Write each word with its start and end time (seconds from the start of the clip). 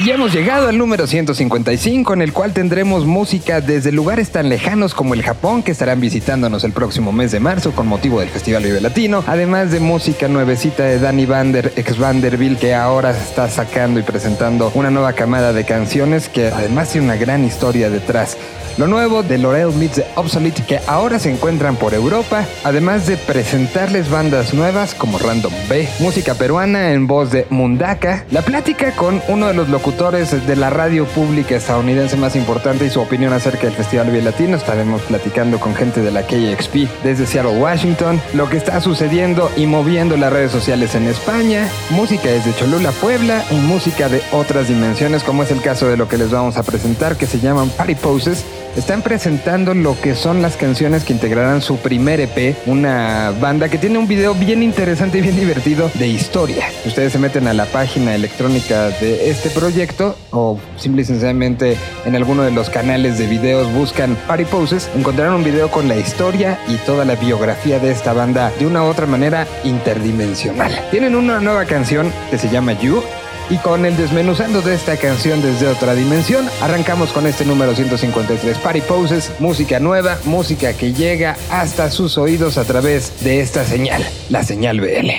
Y 0.00 0.10
hemos 0.10 0.32
llegado 0.32 0.68
al 0.68 0.76
número 0.76 1.06
155 1.06 2.14
en 2.14 2.22
el 2.22 2.32
cual 2.32 2.52
tendremos 2.52 3.06
música 3.06 3.60
desde 3.60 3.92
lugares 3.92 4.30
tan 4.30 4.48
lejanos 4.48 4.92
como 4.92 5.14
el 5.14 5.22
Japón 5.22 5.62
que 5.62 5.70
estarán 5.70 6.00
visitándonos 6.00 6.64
el 6.64 6.72
próximo 6.72 7.12
mes 7.12 7.30
de 7.30 7.38
marzo 7.38 7.72
con 7.72 7.86
motivo 7.86 8.18
del 8.18 8.28
Festival 8.28 8.64
Vive 8.64 8.80
Latino, 8.80 9.22
además 9.28 9.70
de 9.70 9.78
música 9.78 10.26
nuevecita 10.26 10.82
de 10.82 10.98
Danny 10.98 11.26
Vander, 11.26 11.72
ex 11.76 11.96
Vanderbilt, 11.96 12.58
que 12.58 12.74
ahora 12.74 13.12
está 13.12 13.48
sacando 13.48 14.00
y 14.00 14.02
presentando 14.02 14.72
una 14.74 14.90
nueva 14.90 15.12
camada 15.12 15.52
de 15.52 15.64
canciones 15.64 16.28
que 16.28 16.48
además 16.48 16.90
tiene 16.90 17.06
una 17.06 17.16
gran 17.16 17.44
historia 17.44 17.88
detrás. 17.88 18.36
Lo 18.76 18.88
nuevo 18.88 19.22
de 19.22 19.38
Laurel 19.38 19.72
meets 19.72 19.94
the 19.94 20.06
Obsolete 20.16 20.64
que 20.64 20.80
ahora 20.88 21.20
se 21.20 21.30
encuentran 21.30 21.76
por 21.76 21.94
Europa, 21.94 22.44
además 22.64 23.06
de 23.06 23.16
presentarles 23.16 24.10
bandas 24.10 24.52
nuevas 24.52 24.94
como 24.94 25.18
Random 25.18 25.52
B, 25.68 25.88
música 26.00 26.34
peruana 26.34 26.90
en 26.90 27.06
voz 27.06 27.30
de 27.30 27.46
Mundaka, 27.50 28.24
la 28.32 28.42
plática 28.42 28.90
con 28.96 29.22
uno 29.28 29.46
de 29.46 29.54
los 29.54 29.68
locutores 29.68 30.44
de 30.44 30.56
la 30.56 30.70
radio 30.70 31.06
pública 31.06 31.54
estadounidense 31.54 32.16
más 32.16 32.34
importante 32.34 32.84
y 32.84 32.90
su 32.90 33.00
opinión 33.00 33.32
acerca 33.32 33.68
del 33.68 33.76
Festival 33.76 34.10
Vía 34.10 34.22
Latino. 34.22 34.56
Estaremos 34.56 35.02
platicando 35.02 35.60
con 35.60 35.76
gente 35.76 36.00
de 36.00 36.10
la 36.10 36.22
KXP 36.22 37.04
desde 37.04 37.26
Seattle, 37.26 37.56
Washington, 37.56 38.20
lo 38.32 38.48
que 38.48 38.56
está 38.56 38.80
sucediendo 38.80 39.52
y 39.56 39.66
moviendo 39.66 40.16
las 40.16 40.32
redes 40.32 40.50
sociales 40.50 40.96
en 40.96 41.06
España, 41.06 41.68
música 41.90 42.28
desde 42.28 42.52
Cholula, 42.56 42.90
Puebla 42.90 43.44
y 43.52 43.54
música 43.54 44.08
de 44.08 44.20
otras 44.32 44.66
dimensiones, 44.66 45.22
como 45.22 45.44
es 45.44 45.52
el 45.52 45.60
caso 45.60 45.86
de 45.86 45.96
lo 45.96 46.08
que 46.08 46.18
les 46.18 46.32
vamos 46.32 46.56
a 46.56 46.64
presentar, 46.64 47.16
que 47.16 47.26
se 47.26 47.38
llaman 47.38 47.68
Party 47.68 47.94
Poses 47.94 48.44
están 48.76 49.02
presentando 49.02 49.74
lo 49.74 50.00
que 50.00 50.14
son 50.14 50.42
las 50.42 50.56
canciones 50.56 51.04
que 51.04 51.12
integrarán 51.12 51.62
su 51.62 51.78
primer 51.78 52.20
EP, 52.20 52.56
una 52.66 53.32
banda 53.40 53.68
que 53.68 53.78
tiene 53.78 53.98
un 53.98 54.08
video 54.08 54.34
bien 54.34 54.62
interesante 54.62 55.18
y 55.18 55.20
bien 55.22 55.36
divertido 55.36 55.90
de 55.94 56.08
historia. 56.08 56.66
Ustedes 56.84 57.12
se 57.12 57.18
meten 57.18 57.46
a 57.46 57.54
la 57.54 57.66
página 57.66 58.14
electrónica 58.14 58.88
de 58.88 59.30
este 59.30 59.50
proyecto 59.50 60.16
o 60.30 60.58
simple 60.76 61.02
y 61.02 61.04
sencillamente 61.04 61.76
en 62.04 62.16
alguno 62.16 62.42
de 62.42 62.50
los 62.50 62.70
canales 62.70 63.18
de 63.18 63.26
videos 63.26 63.72
buscan 63.72 64.16
Party 64.26 64.44
Poses, 64.44 64.90
encontrarán 64.96 65.34
un 65.34 65.44
video 65.44 65.70
con 65.70 65.88
la 65.88 65.96
historia 65.96 66.58
y 66.68 66.76
toda 66.78 67.04
la 67.04 67.14
biografía 67.14 67.78
de 67.78 67.90
esta 67.90 68.12
banda 68.12 68.52
de 68.58 68.66
una 68.66 68.82
u 68.82 68.86
otra 68.86 69.06
manera 69.06 69.46
interdimensional. 69.64 70.72
Tienen 70.90 71.14
una 71.14 71.40
nueva 71.40 71.64
canción 71.64 72.12
que 72.30 72.38
se 72.38 72.48
llama 72.48 72.72
You 72.72 73.02
y 73.50 73.58
con 73.58 73.84
el 73.84 73.96
desmenuzando 73.96 74.62
de 74.62 74.74
esta 74.74 74.96
canción 74.96 75.42
desde 75.42 75.68
otra 75.68 75.94
dimensión, 75.94 76.48
arrancamos 76.60 77.12
con 77.12 77.26
este 77.26 77.44
número 77.44 77.74
153 77.74 78.58
Party 78.58 78.80
Poses, 78.82 79.32
música 79.38 79.80
nueva, 79.80 80.18
música 80.24 80.72
que 80.72 80.92
llega 80.92 81.36
hasta 81.50 81.90
sus 81.90 82.18
oídos 82.18 82.58
a 82.58 82.64
través 82.64 83.24
de 83.24 83.40
esta 83.40 83.64
señal, 83.64 84.06
la 84.30 84.42
señal 84.42 84.80
BL. 84.80 85.10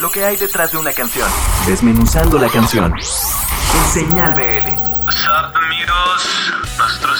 Lo 0.00 0.10
que 0.10 0.24
hay 0.24 0.36
detrás 0.36 0.72
de 0.72 0.78
una 0.78 0.92
canción, 0.92 1.28
desmenuzando 1.66 2.38
la 2.38 2.48
canción. 2.48 2.92
En 2.94 3.92
señal 3.92 4.34
BL. 4.34 4.92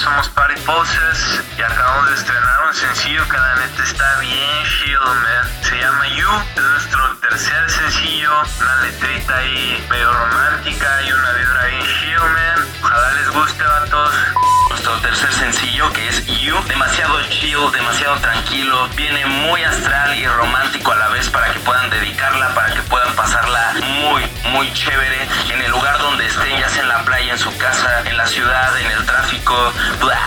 Somos 0.02 0.28
Party 0.30 0.60
Poses 0.62 1.40
y 1.56 1.62
acabamos 1.62 2.08
de 2.10 2.16
estrenar 2.16 2.66
un 2.66 2.74
sencillo 2.74 3.22
que 3.28 3.36
la 3.36 3.54
neta 3.54 3.84
está 3.84 4.18
bien 4.18 4.64
chido, 4.66 5.04
man. 5.04 5.62
Se 5.62 5.78
llama 5.78 6.08
You, 6.08 6.28
es 6.56 6.62
nuestro 6.62 7.16
tercer 7.18 7.70
sencillo, 7.70 8.32
una 8.60 8.76
letrita 8.82 9.36
ahí 9.36 9.86
medio 9.88 10.12
romántica 10.12 11.02
y 11.02 11.12
una 11.12 11.32
vibra 11.32 11.64
bien 11.66 11.86
chido, 11.86 12.22
man. 12.24 12.68
Ojalá 12.82 13.12
les 13.12 13.30
guste, 13.30 13.62
vatos. 13.62 14.41
Nuestro 14.84 15.08
tercer 15.08 15.32
sencillo 15.32 15.92
que 15.92 16.08
es 16.08 16.26
You, 16.26 16.56
demasiado 16.66 17.22
chill, 17.28 17.56
demasiado 17.70 18.16
tranquilo, 18.16 18.88
viene 18.96 19.24
muy 19.26 19.62
astral 19.62 20.12
y 20.18 20.26
romántico 20.26 20.90
a 20.90 20.96
la 20.96 21.08
vez 21.10 21.30
para 21.30 21.52
que 21.52 21.60
puedan 21.60 21.88
dedicarla, 21.88 22.52
para 22.52 22.74
que 22.74 22.82
puedan 22.82 23.14
pasarla 23.14 23.74
muy, 24.00 24.22
muy 24.50 24.72
chévere 24.72 25.28
en 25.54 25.62
el 25.62 25.70
lugar 25.70 25.98
donde 25.98 26.26
estén, 26.26 26.58
ya 26.58 26.68
sea 26.68 26.82
en 26.82 26.88
la 26.88 27.04
playa, 27.04 27.32
en 27.32 27.38
su 27.38 27.56
casa, 27.58 28.02
en 28.06 28.16
la 28.16 28.26
ciudad, 28.26 28.76
en 28.80 28.90
el 28.90 29.06
tráfico. 29.06 29.54
Blah. 30.00 30.18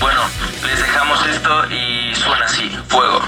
Bueno, 0.00 0.22
les 0.66 0.80
dejamos 0.80 1.24
esto 1.26 1.70
y 1.70 2.16
suena 2.16 2.46
así, 2.46 2.76
fuego. 2.88 3.22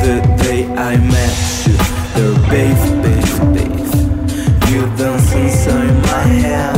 The 0.00 0.20
day 0.42 0.64
I 0.66 0.96
met 0.96 1.34
you. 1.66 1.76
There, 2.14 2.34
babe, 2.48 2.80
babe, 3.02 3.54
babe. 3.54 3.80
You 4.70 4.80
dance 4.96 5.32
inside 5.32 5.94
my 6.10 6.24
head 6.44 6.76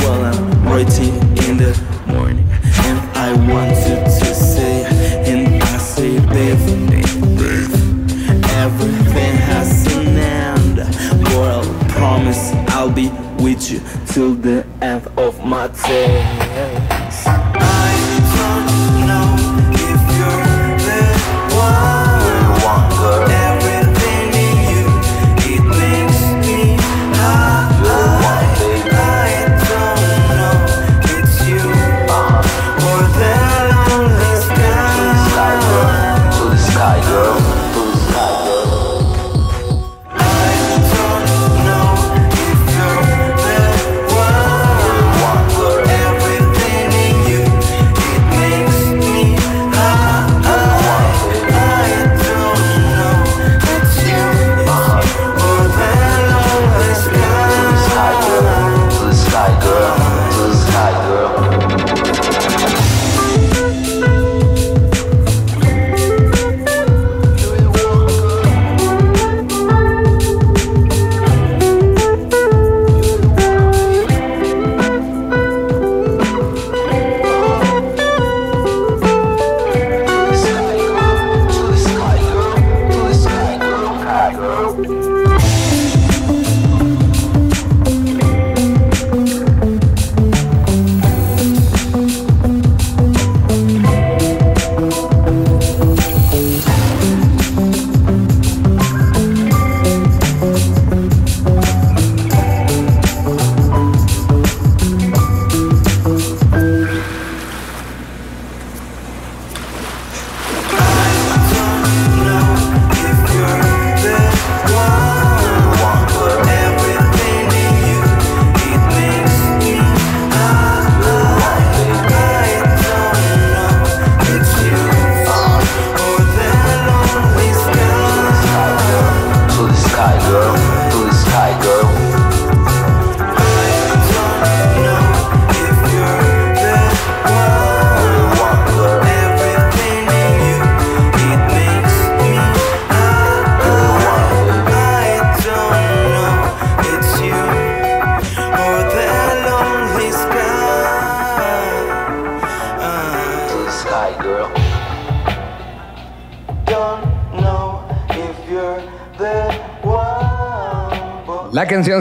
while 0.00 0.24
I'm 0.24 0.62
writing 0.64 1.14
in 1.46 1.56
the 1.56 1.72
morning. 2.06 2.46
And 2.88 2.98
I 3.16 3.32
wanted 3.50 4.04
to 4.04 4.34
say, 4.34 4.84
and 5.30 5.62
I 5.62 5.78
say, 5.78 6.18
babe, 6.34 6.58
babe, 6.90 7.38
babe. 7.38 7.72
Everything 8.64 9.34
has 9.50 9.86
an 9.96 10.18
end. 10.18 10.76
But 11.24 11.48
I'll 11.54 11.88
promise 11.90 12.52
I'll 12.68 12.90
be 12.90 13.08
with 13.38 13.70
you 13.70 13.80
till 14.06 14.34
the 14.34 14.66
end 14.82 15.06
of 15.16 15.44
my 15.44 15.68
days. 15.68 17.24
I 17.26 17.92
don't 18.36 19.06
know 19.06 19.31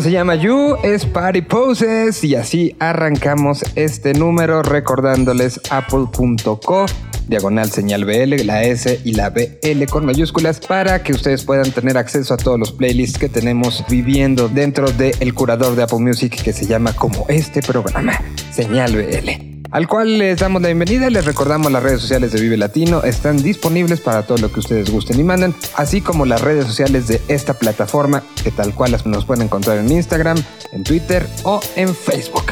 se 0.01 0.11
llama 0.11 0.35
You, 0.35 0.77
es 0.83 1.05
Party 1.05 1.41
Poses 1.41 2.23
y 2.23 2.35
así 2.35 2.75
arrancamos 2.79 3.63
este 3.75 4.13
número 4.13 4.63
recordándoles 4.63 5.61
apple.co 5.69 6.85
diagonal 7.27 7.69
señal 7.69 8.05
BL, 8.05 8.45
la 8.45 8.63
S 8.63 8.99
y 9.03 9.13
la 9.13 9.29
BL 9.29 9.85
con 9.89 10.05
mayúsculas 10.05 10.59
para 10.59 11.03
que 11.03 11.13
ustedes 11.13 11.43
puedan 11.43 11.71
tener 11.71 11.97
acceso 11.97 12.33
a 12.33 12.37
todos 12.37 12.59
los 12.59 12.71
playlists 12.71 13.19
que 13.19 13.29
tenemos 13.29 13.83
viviendo 13.89 14.49
dentro 14.49 14.91
del 14.91 15.33
curador 15.33 15.75
de 15.75 15.83
Apple 15.83 15.99
Music 15.99 16.41
que 16.41 16.51
se 16.51 16.65
llama 16.65 16.93
como 16.93 17.25
este 17.27 17.61
programa, 17.61 18.19
señal 18.51 18.95
BL 18.95 19.50
al 19.71 19.87
cual 19.87 20.17
les 20.17 20.39
damos 20.39 20.61
la 20.61 20.67
bienvenida. 20.67 21.09
Les 21.09 21.25
recordamos 21.25 21.71
las 21.71 21.81
redes 21.81 22.01
sociales 22.01 22.31
de 22.31 22.41
Vive 22.41 22.57
Latino 22.57 23.03
están 23.03 23.37
disponibles 23.37 24.01
para 24.01 24.23
todo 24.23 24.37
lo 24.37 24.51
que 24.51 24.59
ustedes 24.59 24.89
gusten 24.89 25.19
y 25.19 25.23
manden, 25.23 25.55
así 25.75 26.01
como 26.01 26.25
las 26.25 26.41
redes 26.41 26.65
sociales 26.65 27.07
de 27.07 27.21
esta 27.27 27.53
plataforma 27.53 28.23
que 28.43 28.51
tal 28.51 28.75
cual 28.75 28.95
nos 29.05 29.25
pueden 29.25 29.45
encontrar 29.45 29.77
en 29.77 29.91
Instagram, 29.91 30.37
en 30.71 30.83
Twitter 30.83 31.27
o 31.43 31.59
en 31.75 31.95
Facebook. 31.95 32.51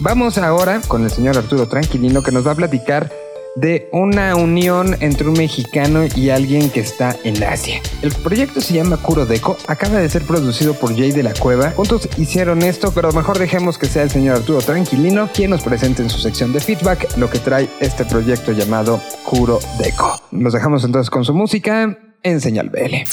Vamos 0.00 0.38
ahora 0.38 0.80
con 0.86 1.02
el 1.02 1.10
señor 1.10 1.36
Arturo 1.36 1.66
Tranquilino 1.66 2.22
que 2.22 2.30
nos 2.30 2.46
va 2.46 2.52
a 2.52 2.56
platicar 2.56 3.10
de 3.60 3.88
una 3.92 4.36
unión 4.36 4.96
entre 5.00 5.28
un 5.28 5.34
mexicano 5.34 6.04
y 6.14 6.30
alguien 6.30 6.70
que 6.70 6.80
está 6.80 7.16
en 7.24 7.42
Asia. 7.42 7.80
El 8.02 8.12
proyecto 8.12 8.60
se 8.60 8.74
llama 8.74 8.96
Kuro 8.98 9.26
Deco, 9.26 9.56
acaba 9.66 9.98
de 9.98 10.08
ser 10.08 10.22
producido 10.22 10.74
por 10.74 10.96
Jay 10.96 11.10
de 11.10 11.24
la 11.24 11.34
Cueva. 11.34 11.72
Juntos 11.72 12.08
hicieron 12.16 12.62
esto, 12.62 12.92
pero 12.94 13.12
mejor 13.12 13.38
dejemos 13.38 13.76
que 13.76 13.86
sea 13.86 14.04
el 14.04 14.10
señor 14.10 14.36
Arturo 14.36 14.60
Tranquilino 14.60 15.28
quien 15.34 15.50
nos 15.50 15.62
presente 15.62 16.02
en 16.02 16.10
su 16.10 16.18
sección 16.18 16.52
de 16.52 16.60
feedback 16.60 17.16
lo 17.16 17.28
que 17.28 17.38
trae 17.40 17.68
este 17.80 18.04
proyecto 18.04 18.52
llamado 18.52 19.00
Kuro 19.24 19.58
Deco. 19.78 20.20
Los 20.30 20.52
dejamos 20.52 20.84
entonces 20.84 21.10
con 21.10 21.24
su 21.24 21.34
música 21.34 21.98
en 22.22 22.40
Señal 22.40 22.70
BL. 22.70 23.08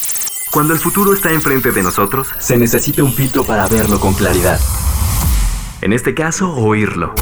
Cuando 0.52 0.74
el 0.74 0.80
futuro 0.80 1.14
está 1.14 1.32
enfrente 1.32 1.72
de 1.72 1.82
nosotros, 1.82 2.28
se 2.40 2.56
necesita 2.58 3.04
un 3.04 3.12
filtro 3.12 3.44
para 3.44 3.68
verlo 3.68 4.00
con 4.00 4.14
claridad. 4.14 4.60
En 5.82 5.92
este 5.92 6.14
caso, 6.14 6.54
oírlo. 6.54 7.14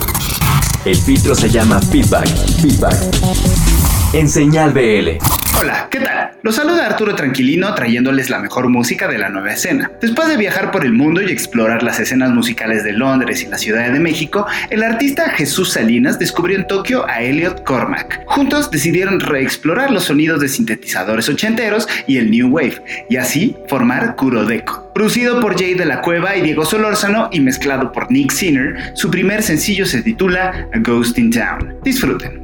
El 0.85 0.95
filtro 0.97 1.33
se 1.33 1.49
llama 1.49 1.79
Feedback. 1.79 2.27
Feedback. 2.61 3.72
En 4.13 4.29
Señal 4.29 4.73
BL. 4.73 5.17
Hola, 5.59 5.87
¿qué 5.89 5.99
tal? 5.99 6.33
Los 6.43 6.57
saluda 6.57 6.85
Arturo 6.85 7.15
Tranquilino 7.15 7.73
trayéndoles 7.73 8.29
la 8.29 8.37
mejor 8.37 8.69
música 8.69 9.07
de 9.07 9.17
la 9.17 9.29
nueva 9.29 9.53
escena. 9.53 9.89
Después 10.01 10.27
de 10.27 10.37
viajar 10.37 10.69
por 10.69 10.85
el 10.85 10.93
mundo 10.93 11.23
y 11.23 11.31
explorar 11.31 11.81
las 11.81 11.99
escenas 11.99 12.29
musicales 12.29 12.83
de 12.83 12.93
Londres 12.93 13.41
y 13.41 13.47
la 13.47 13.57
Ciudad 13.57 13.91
de 13.91 13.99
México, 13.99 14.45
el 14.69 14.83
artista 14.83 15.31
Jesús 15.31 15.71
Salinas 15.73 16.19
descubrió 16.19 16.59
en 16.59 16.67
Tokio 16.67 17.09
a 17.09 17.23
Elliot 17.23 17.63
Cormack. 17.63 18.21
Juntos 18.27 18.69
decidieron 18.69 19.19
reexplorar 19.19 19.89
los 19.89 20.03
sonidos 20.03 20.39
de 20.41 20.49
sintetizadores 20.49 21.27
ochenteros 21.27 21.87
y 22.05 22.17
el 22.17 22.29
New 22.29 22.49
Wave, 22.49 22.83
y 23.09 23.15
así 23.15 23.55
formar 23.67 24.15
Kurodeco. 24.15 24.91
Producido 24.93 25.39
por 25.39 25.57
Jay 25.57 25.73
de 25.73 25.85
la 25.85 26.01
Cueva 26.01 26.35
y 26.35 26.41
Diego 26.41 26.65
Solórzano 26.65 27.29
y 27.31 27.39
mezclado 27.39 27.91
por 27.91 28.11
Nick 28.11 28.31
Sinner, 28.31 28.91
su 28.93 29.09
primer 29.09 29.41
sencillo 29.41 29.87
se 29.87 30.03
titula 30.03 30.67
A 30.71 30.77
Ghost 30.77 31.17
in 31.17 31.31
Town. 31.31 31.77
Disfruten. 31.83 32.42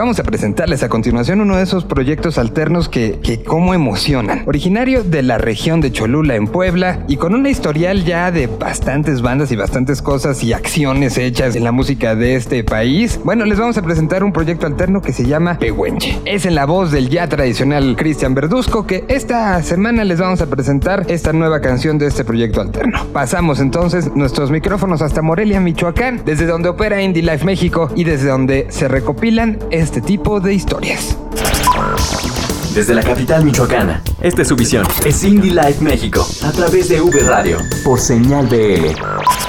Vamos 0.00 0.18
a 0.18 0.22
presentarles 0.22 0.82
a 0.82 0.88
continuación 0.88 1.42
uno 1.42 1.58
de 1.58 1.62
esos 1.62 1.84
proyectos 1.84 2.38
alternos 2.38 2.88
que, 2.88 3.18
que 3.22 3.42
como 3.42 3.74
emocionan. 3.74 4.44
Originario 4.46 5.04
de 5.04 5.22
la 5.22 5.36
región 5.36 5.82
de 5.82 5.92
Cholula 5.92 6.36
en 6.36 6.46
Puebla 6.46 7.04
y 7.06 7.18
con 7.18 7.34
una 7.34 7.50
historial 7.50 8.02
ya 8.06 8.30
de 8.30 8.46
bastantes 8.46 9.20
bandas 9.20 9.52
y 9.52 9.56
bastantes 9.56 10.00
cosas 10.00 10.42
y 10.42 10.54
acciones 10.54 11.18
hechas 11.18 11.54
en 11.54 11.64
la 11.64 11.72
música 11.72 12.14
de 12.14 12.34
este 12.34 12.64
país. 12.64 13.20
Bueno, 13.24 13.44
les 13.44 13.58
vamos 13.58 13.76
a 13.76 13.82
presentar 13.82 14.24
un 14.24 14.32
proyecto 14.32 14.66
alterno 14.66 15.02
que 15.02 15.12
se 15.12 15.26
llama 15.26 15.58
Pehuenche. 15.58 16.18
Es 16.24 16.46
en 16.46 16.54
la 16.54 16.64
voz 16.64 16.92
del 16.92 17.10
ya 17.10 17.28
tradicional 17.28 17.94
Cristian 17.94 18.34
Verduzco 18.34 18.86
que 18.86 19.04
esta 19.08 19.62
semana 19.62 20.04
les 20.04 20.18
vamos 20.18 20.40
a 20.40 20.46
presentar 20.46 21.04
esta 21.08 21.34
nueva 21.34 21.60
canción 21.60 21.98
de 21.98 22.06
este 22.06 22.24
proyecto 22.24 22.62
alterno. 22.62 23.04
Pasamos 23.12 23.60
entonces 23.60 24.10
nuestros 24.14 24.50
micrófonos 24.50 25.02
hasta 25.02 25.20
Morelia, 25.20 25.60
Michoacán, 25.60 26.22
desde 26.24 26.46
donde 26.46 26.70
opera 26.70 27.02
Indie 27.02 27.22
Life 27.22 27.44
México 27.44 27.90
y 27.94 28.04
desde 28.04 28.30
donde 28.30 28.66
se 28.70 28.88
recopilan 28.88 29.58
este 29.90 30.02
tipo 30.02 30.38
de 30.38 30.54
historias. 30.54 31.16
Desde 32.72 32.94
la 32.94 33.02
capital 33.02 33.44
michoacana, 33.44 34.00
esta 34.20 34.42
es 34.42 34.46
su 34.46 34.54
visión. 34.54 34.86
Es 35.04 35.24
Indie 35.24 35.52
Life 35.52 35.80
México, 35.80 36.24
a 36.44 36.52
través 36.52 36.90
de 36.90 37.00
V 37.00 37.18
Radio, 37.24 37.58
por 37.82 37.98
señal 37.98 38.46
BL. 38.46 38.86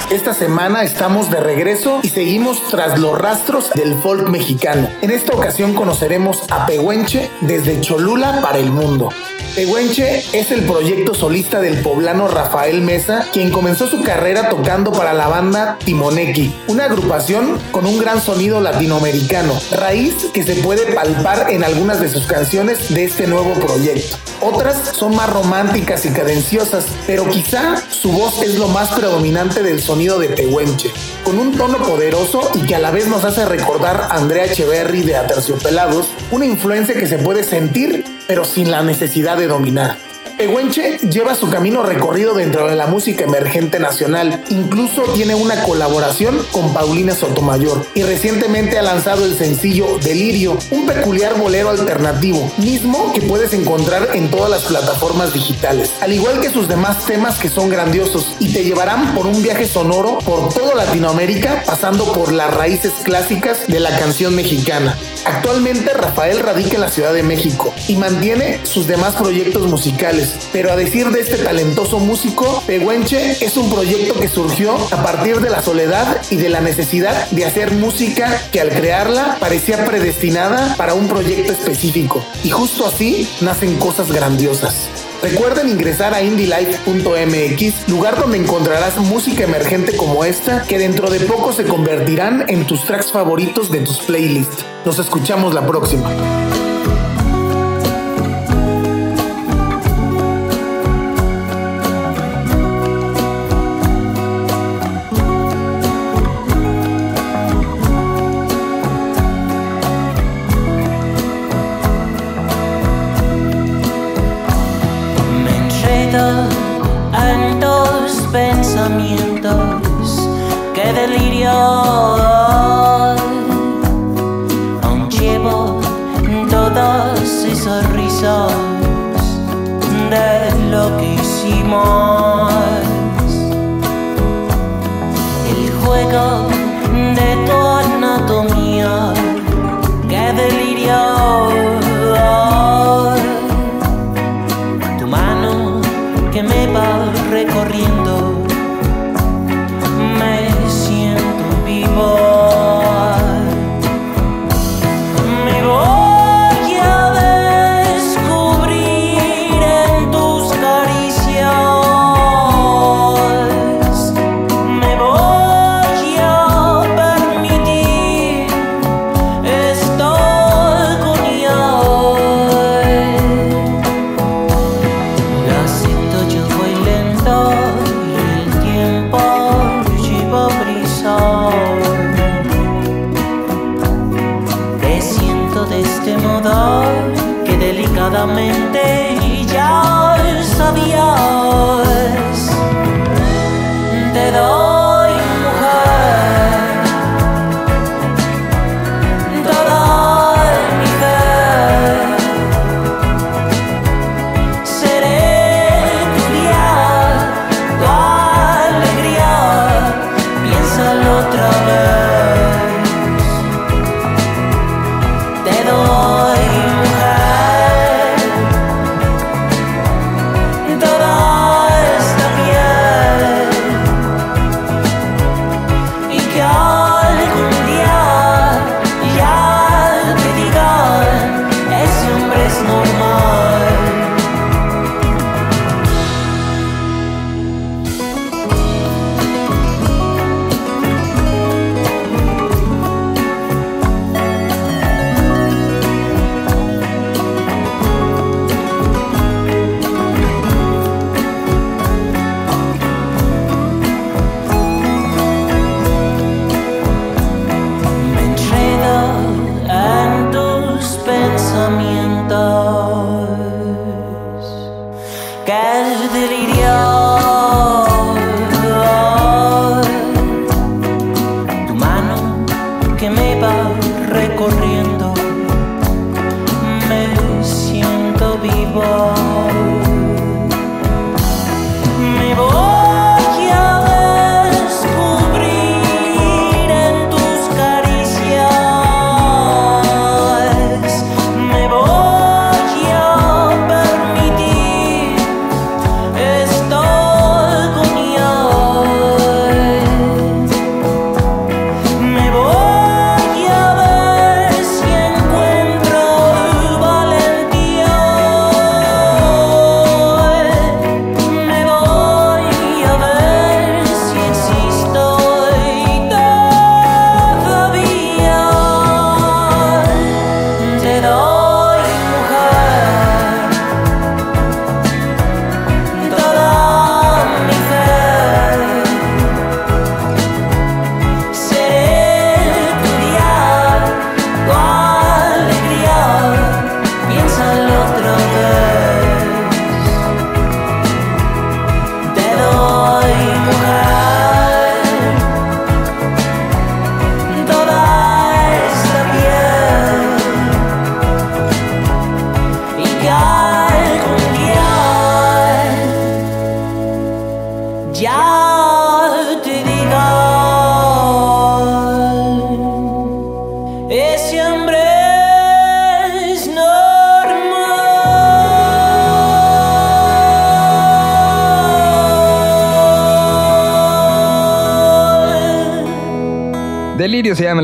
Esta 0.09 0.33
semana 0.33 0.81
estamos 0.81 1.29
de 1.29 1.39
regreso 1.41 1.99
y 2.01 2.09
seguimos 2.09 2.59
tras 2.71 2.99
los 2.99 3.19
rastros 3.19 3.69
del 3.75 3.93
folk 3.93 4.29
mexicano. 4.29 4.89
En 5.03 5.11
esta 5.11 5.33
ocasión 5.33 5.75
conoceremos 5.75 6.41
a 6.49 6.65
Pehuenche 6.65 7.29
desde 7.41 7.79
Cholula 7.79 8.41
para 8.41 8.57
el 8.57 8.71
mundo. 8.71 9.09
Pehuenche 9.55 10.23
es 10.31 10.49
el 10.51 10.63
proyecto 10.63 11.13
solista 11.13 11.59
del 11.59 11.81
poblano 11.81 12.29
Rafael 12.29 12.81
Mesa, 12.81 13.27
quien 13.33 13.51
comenzó 13.51 13.85
su 13.85 14.01
carrera 14.01 14.47
tocando 14.47 14.93
para 14.93 15.11
la 15.11 15.27
banda 15.27 15.77
Timoneki, 15.83 16.55
una 16.67 16.85
agrupación 16.85 17.59
con 17.71 17.85
un 17.85 17.99
gran 17.99 18.21
sonido 18.21 18.61
latinoamericano, 18.61 19.59
raíz 19.71 20.13
que 20.33 20.43
se 20.43 20.55
puede 20.55 20.93
palpar 20.93 21.51
en 21.51 21.65
algunas 21.65 21.99
de 21.99 22.07
sus 22.07 22.27
canciones 22.27 22.93
de 22.93 23.03
este 23.03 23.27
nuevo 23.27 23.53
proyecto. 23.55 24.15
Otras 24.39 24.95
son 24.95 25.15
más 25.15 25.29
románticas 25.29 26.05
y 26.05 26.09
cadenciosas, 26.09 26.85
pero 27.05 27.27
quizá 27.29 27.75
su 27.89 28.11
voz 28.11 28.41
es 28.41 28.57
lo 28.57 28.69
más 28.69 28.89
predominante 28.93 29.63
del 29.63 29.81
sonido 29.81 30.17
de 30.17 30.29
Pehuenche, 30.29 30.91
con 31.25 31.37
un 31.37 31.57
tono 31.57 31.77
poderoso 31.79 32.49
y 32.55 32.65
que 32.65 32.75
a 32.75 32.79
la 32.79 32.91
vez 32.91 33.07
nos 33.07 33.25
hace 33.25 33.45
recordar 33.45 34.07
a 34.09 34.15
Andrea 34.15 34.45
Echeverry 34.45 35.01
de 35.03 35.17
Aterciopelados, 35.17 36.07
una 36.31 36.45
influencia 36.45 36.95
que 36.95 37.07
se 37.07 37.17
puede 37.17 37.43
sentir, 37.43 38.05
pero 38.27 38.45
sin 38.45 38.71
la 38.71 38.81
necesidad 38.81 39.37
de 39.37 39.47
dominar. 39.47 40.10
Pehuenche 40.41 40.97
lleva 41.07 41.35
su 41.35 41.51
camino 41.51 41.83
recorrido 41.83 42.33
dentro 42.33 42.67
de 42.67 42.75
la 42.75 42.87
música 42.87 43.25
emergente 43.25 43.79
nacional. 43.79 44.43
Incluso 44.49 45.03
tiene 45.13 45.35
una 45.35 45.61
colaboración 45.61 46.35
con 46.51 46.73
Paulina 46.73 47.13
Sotomayor 47.13 47.85
y 47.93 48.01
recientemente 48.01 48.79
ha 48.79 48.81
lanzado 48.81 49.25
el 49.25 49.37
sencillo 49.37 49.99
Delirio, 49.99 50.57
un 50.71 50.87
peculiar 50.87 51.37
bolero 51.37 51.69
alternativo, 51.69 52.51
mismo 52.57 53.13
que 53.13 53.21
puedes 53.21 53.53
encontrar 53.53 54.09
en 54.15 54.31
todas 54.31 54.49
las 54.49 54.63
plataformas 54.63 55.31
digitales, 55.31 55.91
al 56.01 56.11
igual 56.11 56.39
que 56.39 56.49
sus 56.49 56.67
demás 56.67 57.05
temas 57.05 57.37
que 57.37 57.47
son 57.47 57.69
grandiosos 57.69 58.35
y 58.39 58.51
te 58.51 58.63
llevarán 58.63 59.13
por 59.13 59.27
un 59.27 59.43
viaje 59.43 59.67
sonoro 59.67 60.17
por 60.25 60.51
toda 60.51 60.73
Latinoamérica, 60.73 61.61
pasando 61.67 62.13
por 62.13 62.31
las 62.31 62.51
raíces 62.51 62.93
clásicas 63.03 63.67
de 63.67 63.79
la 63.79 63.95
canción 63.95 64.33
mexicana. 64.33 64.97
Actualmente 65.23 65.93
Rafael 65.93 66.39
radica 66.39 66.75
en 66.75 66.81
la 66.81 66.89
Ciudad 66.89 67.13
de 67.13 67.21
México 67.21 67.71
y 67.87 67.95
mantiene 67.95 68.59
sus 68.63 68.87
demás 68.87 69.13
proyectos 69.15 69.67
musicales, 69.67 70.30
pero 70.51 70.71
a 70.71 70.75
decir 70.75 71.09
de 71.09 71.21
este 71.21 71.37
talentoso 71.37 71.99
músico, 71.99 72.63
Pehuenche 72.67 73.37
es 73.43 73.57
un 73.57 73.71
proyecto 73.71 74.19
que 74.19 74.27
surgió 74.27 74.75
a 74.91 75.03
partir 75.03 75.39
de 75.39 75.49
la 75.49 75.61
soledad 75.61 76.21
y 76.29 76.35
de 76.35 76.49
la 76.49 76.61
necesidad 76.61 77.29
de 77.31 77.45
hacer 77.45 77.71
música 77.71 78.41
que 78.51 78.61
al 78.61 78.69
crearla 78.69 79.37
parecía 79.39 79.85
predestinada 79.85 80.75
para 80.77 80.93
un 80.93 81.07
proyecto 81.07 81.51
específico. 81.51 82.23
Y 82.43 82.49
justo 82.49 82.85
así 82.87 83.29
nacen 83.41 83.77
cosas 83.77 84.11
grandiosas. 84.11 84.89
Recuerden 85.21 85.69
ingresar 85.69 86.15
a 86.15 86.23
indylife.mx, 86.23 87.87
lugar 87.87 88.19
donde 88.19 88.37
encontrarás 88.37 88.97
música 88.97 89.43
emergente 89.43 89.95
como 89.95 90.25
esta, 90.25 90.63
que 90.63 90.79
dentro 90.79 91.11
de 91.11 91.19
poco 91.19 91.53
se 91.53 91.63
convertirán 91.63 92.45
en 92.47 92.65
tus 92.65 92.85
tracks 92.85 93.11
favoritos 93.11 93.69
de 93.69 93.81
tus 93.81 93.99
playlists. 93.99 94.65
Nos 94.83 94.97
escuchamos 94.97 95.53
la 95.53 95.65
próxima. 95.65 96.09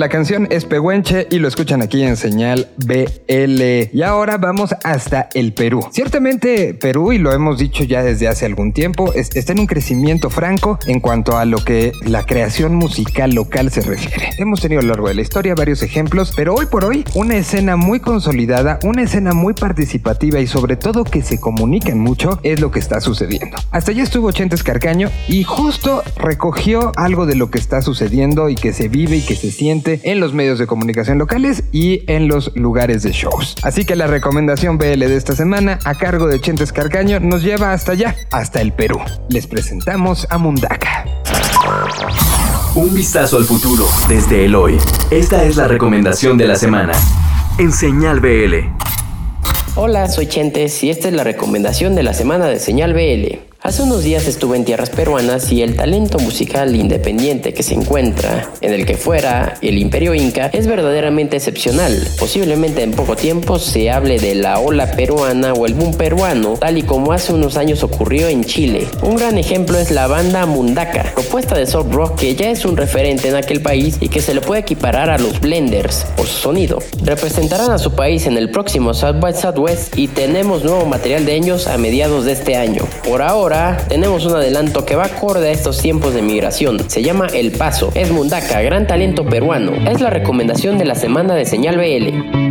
La 0.08 0.12
canción, 0.14 0.48
es 0.52 0.64
Pehuenche 0.64 1.28
y 1.30 1.40
lo 1.40 1.50
escuchan 1.50 1.82
aquí 1.82 2.02
en 2.02 2.16
señal 2.16 2.70
BL. 2.78 3.90
Y 3.92 4.02
ahora 4.04 4.38
vamos 4.38 4.74
hasta 4.86 5.28
el 5.34 5.52
Perú. 5.54 5.82
Ciertamente 5.92 6.74
Perú, 6.74 7.12
y 7.12 7.18
lo 7.18 7.34
hemos 7.34 7.58
dicho 7.60 7.84
ya 7.84 8.02
desde 8.04 8.30
hace 8.30 8.46
algún 8.46 8.72
tiempo, 8.72 9.12
es- 9.14 9.36
está 9.36 9.52
en 9.52 9.60
un 9.60 9.66
crecimiento 9.68 10.30
franco 10.30 10.80
en 10.88 11.02
cuanto 11.02 11.38
a 11.38 11.44
lo 11.44 11.58
que 11.58 11.92
la 12.06 12.24
creación 12.26 12.74
musical 12.76 13.32
local 13.34 13.70
se 13.70 13.82
refiere. 13.82 14.30
Hemos 14.38 14.62
tenido 14.62 14.80
a 14.80 14.84
lo 14.84 14.90
largo 14.92 15.10
de 15.10 15.16
la 15.16 15.22
historia 15.24 15.56
varios 15.56 15.84
ejemplos, 15.84 16.32
pero 16.38 16.56
hoy 16.56 16.68
por 16.68 16.86
hoy 16.86 17.04
una 17.14 17.36
escena 17.36 17.76
muy 17.76 18.00
consolidada, 18.00 18.80
una 18.84 19.04
escena 19.04 19.34
muy 19.34 19.56
participativa 19.56 20.40
y 20.40 20.48
sobre 20.48 20.78
todo 20.78 21.04
que 21.04 21.22
se 21.22 21.38
comunican 21.42 22.00
mucho 22.00 22.40
es 22.44 22.62
lo 22.62 22.72
que 22.72 22.80
está 22.80 23.02
sucediendo. 23.02 23.58
Hasta 23.72 23.92
allá 23.92 24.04
estuvo 24.04 24.32
Chentes 24.32 24.64
Carcaño 24.64 25.10
y 25.28 25.44
justo 25.44 26.02
recogió 26.16 26.94
algo 26.96 27.26
de 27.26 27.36
lo 27.36 27.52
que 27.52 27.58
está 27.58 27.82
sucediendo 27.82 28.48
y 28.48 28.56
que 28.56 28.72
se 28.72 28.88
vive 28.88 29.18
y 29.18 29.22
que 29.22 29.36
se 29.36 29.52
siente 29.52 29.97
en 30.04 30.20
los 30.20 30.34
medios 30.34 30.60
de 30.60 30.68
comunicación 30.68 31.18
locales 31.18 31.64
y 31.72 32.04
en 32.12 32.28
los 32.28 32.56
lugares 32.56 33.04
de 33.04 33.12
shows. 33.12 33.56
Así 33.64 33.86
que 33.86 33.96
la 33.96 34.08
recomendación 34.08 34.78
BL 34.78 35.00
de 35.00 35.16
esta 35.18 35.36
semana 35.36 35.80
a 35.86 35.96
cargo 35.96 36.28
de 36.28 36.40
Chentes 36.40 36.72
Carcaño 36.72 37.20
nos 37.20 37.44
lleva 37.44 37.74
hasta 37.74 37.94
allá, 37.94 38.16
hasta 38.32 38.62
el 38.62 38.74
Perú. 38.74 39.00
Les 39.30 39.48
presentamos 39.48 40.28
a 40.30 40.38
Mundaka. 40.38 41.06
Un 42.76 42.94
vistazo 42.94 43.38
al 43.38 43.46
futuro 43.46 43.88
desde 44.08 44.46
el 44.46 44.56
hoy. 44.56 44.78
Esta 45.10 45.44
es 45.44 45.56
la 45.56 45.68
recomendación 45.68 46.38
de 46.38 46.48
la 46.48 46.56
semana. 46.56 46.94
En 47.58 47.72
Señal 47.72 48.20
BL. 48.20 48.56
Hola, 49.76 50.08
soy 50.10 50.28
Chentes 50.28 50.84
y 50.84 50.90
esta 50.90 51.08
es 51.08 51.14
la 51.14 51.24
recomendación 51.24 51.96
de 51.96 52.04
la 52.04 52.14
semana 52.14 52.46
de 52.48 52.60
Señal 52.60 52.94
BL. 52.94 53.47
Hace 53.68 53.84
unos 53.84 54.02
días 54.02 54.26
estuve 54.30 54.56
en 54.56 54.64
tierras 54.64 54.90
peruanas 54.90 55.52
y 55.52 55.62
el 55.62 55.76
talento 55.76 56.20
musical 56.20 56.74
independiente 56.74 57.54
que 57.54 57.64
se 57.64 57.74
encuentra 57.74 58.50
en 58.62 58.72
el 58.72 58.86
que 58.86 58.96
fuera 58.96 59.56
el 59.62 59.78
Imperio 59.78 60.16
Inca 60.16 60.50
es 60.54 60.68
verdaderamente 60.68 61.36
excepcional. 61.36 62.08
Posiblemente 62.18 62.82
en 62.82 62.94
poco 62.94 63.18
tiempo 63.18 63.60
se 63.60 63.92
hable 63.92 64.20
de 64.20 64.36
la 64.36 64.60
ola 64.60 64.92
peruana 64.92 65.52
o 65.52 65.66
el 65.66 65.74
boom 65.74 65.96
peruano, 65.96 66.54
tal 66.54 66.78
y 66.78 66.84
como 66.84 67.12
hace 67.12 67.34
unos 67.34 67.58
años 67.58 67.84
ocurrió 67.84 68.30
en 68.30 68.46
Chile. 68.46 68.88
Un 69.02 69.18
gran 69.18 69.38
ejemplo 69.38 69.78
es 69.78 69.92
la 69.92 70.08
banda 70.08 70.46
Mundaka, 70.46 71.12
propuesta 71.14 71.58
de 71.58 71.68
soft 71.68 71.92
rock 71.92 72.22
que 72.22 72.36
ya 72.38 72.50
es 72.50 72.64
un 72.64 72.78
referente 72.78 73.28
en 73.28 73.36
aquel 73.36 73.62
país 73.62 73.98
y 74.00 74.08
que 74.08 74.22
se 74.22 74.34
le 74.34 74.40
puede 74.40 74.62
equiparar 74.62 75.10
a 75.10 75.18
los 75.18 75.42
Blenders 75.42 76.06
por 76.16 76.26
su 76.26 76.40
sonido. 76.40 76.80
Representarán 77.04 77.72
a 77.72 77.80
su 77.80 77.92
país 77.92 78.28
en 78.28 78.38
el 78.38 78.50
próximo 78.50 78.94
South 78.94 79.20
by 79.20 79.34
Southwest 79.34 79.98
y 79.98 80.08
tenemos 80.08 80.64
nuevo 80.64 80.86
material 80.86 81.26
de 81.26 81.36
ellos 81.36 81.68
a 81.68 81.78
mediados 81.78 82.24
de 82.24 82.32
este 82.32 82.56
año. 82.56 82.84
Por 83.04 83.22
tenemos 83.88 84.26
un 84.26 84.36
adelanto 84.36 84.86
que 84.86 84.96
va 84.96 85.06
acorde 85.06 85.50
a 85.50 85.52
estos 85.52 85.82
tiempos 85.82 86.14
de 86.14 86.22
migración. 86.22 86.90
Se 86.90 87.02
llama 87.02 87.28
El 87.34 87.52
Paso. 87.52 87.92
Es 87.96 88.12
Mundaka, 88.12 88.62
gran 88.62 88.86
talento 88.86 89.26
peruano. 89.26 89.74
Es 89.90 90.00
la 90.00 90.10
recomendación 90.10 90.78
de 90.78 90.86
la 90.86 90.96
semana 90.96 91.34
de 91.34 91.46
Señal 91.46 91.78
BL. 91.78 92.47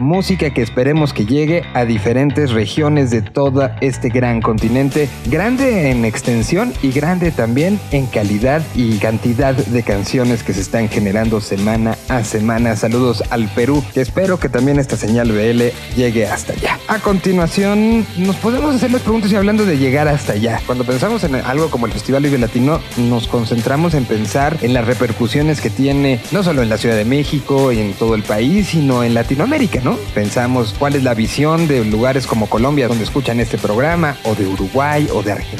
Música 0.00 0.50
que 0.50 0.62
esperemos 0.62 1.12
que 1.12 1.24
llegue 1.24 1.62
a 1.74 1.84
diferentes 1.84 2.50
regiones 2.50 3.10
de 3.10 3.22
todo 3.22 3.70
este 3.80 4.08
gran 4.08 4.42
continente, 4.42 5.08
grande 5.26 5.90
en 5.90 6.04
extensión 6.04 6.72
y 6.82 6.90
grande 6.90 7.30
también 7.30 7.78
en 7.92 8.06
calidad 8.06 8.62
y 8.74 8.98
cantidad 8.98 9.54
de 9.54 9.82
canciones 9.82 10.42
que 10.42 10.52
se 10.52 10.60
están 10.60 10.88
generando 10.88 11.40
semana 11.40 11.96
a 12.08 12.24
semana. 12.24 12.74
Saludos 12.76 13.22
al 13.30 13.48
Perú, 13.48 13.84
espero 13.94 14.38
que 14.38 14.48
también 14.48 14.78
esta 14.78 14.96
señal 14.96 15.30
BL 15.30 15.96
llegue 15.96 16.26
hasta 16.26 16.54
allá. 16.54 16.67
A 16.88 17.00
continuación, 17.00 18.06
nos 18.16 18.36
podemos 18.36 18.74
hacer 18.74 18.90
las 18.90 19.02
preguntas 19.02 19.30
y 19.30 19.36
hablando 19.36 19.66
de 19.66 19.76
llegar 19.76 20.08
hasta 20.08 20.32
allá. 20.32 20.58
Cuando 20.64 20.84
pensamos 20.84 21.22
en 21.22 21.34
algo 21.34 21.68
como 21.68 21.84
el 21.84 21.92
Festival 21.92 22.22
Vive 22.22 22.38
Latino, 22.38 22.80
nos 22.96 23.28
concentramos 23.28 23.92
en 23.92 24.06
pensar 24.06 24.56
en 24.62 24.72
las 24.72 24.86
repercusiones 24.86 25.60
que 25.60 25.68
tiene 25.68 26.18
no 26.30 26.42
solo 26.42 26.62
en 26.62 26.70
la 26.70 26.78
Ciudad 26.78 26.96
de 26.96 27.04
México 27.04 27.72
y 27.72 27.80
en 27.80 27.92
todo 27.92 28.14
el 28.14 28.22
país, 28.22 28.68
sino 28.68 29.04
en 29.04 29.12
Latinoamérica, 29.12 29.82
¿no? 29.84 29.98
Pensamos 30.14 30.74
cuál 30.78 30.94
es 30.94 31.02
la 31.02 31.12
visión 31.12 31.68
de 31.68 31.84
lugares 31.84 32.26
como 32.26 32.48
Colombia 32.48 32.88
donde 32.88 33.04
escuchan 33.04 33.38
este 33.38 33.58
programa, 33.58 34.16
o 34.24 34.34
de 34.34 34.46
Uruguay, 34.46 35.08
o 35.12 35.22
de 35.22 35.32
Argentina, 35.32 35.57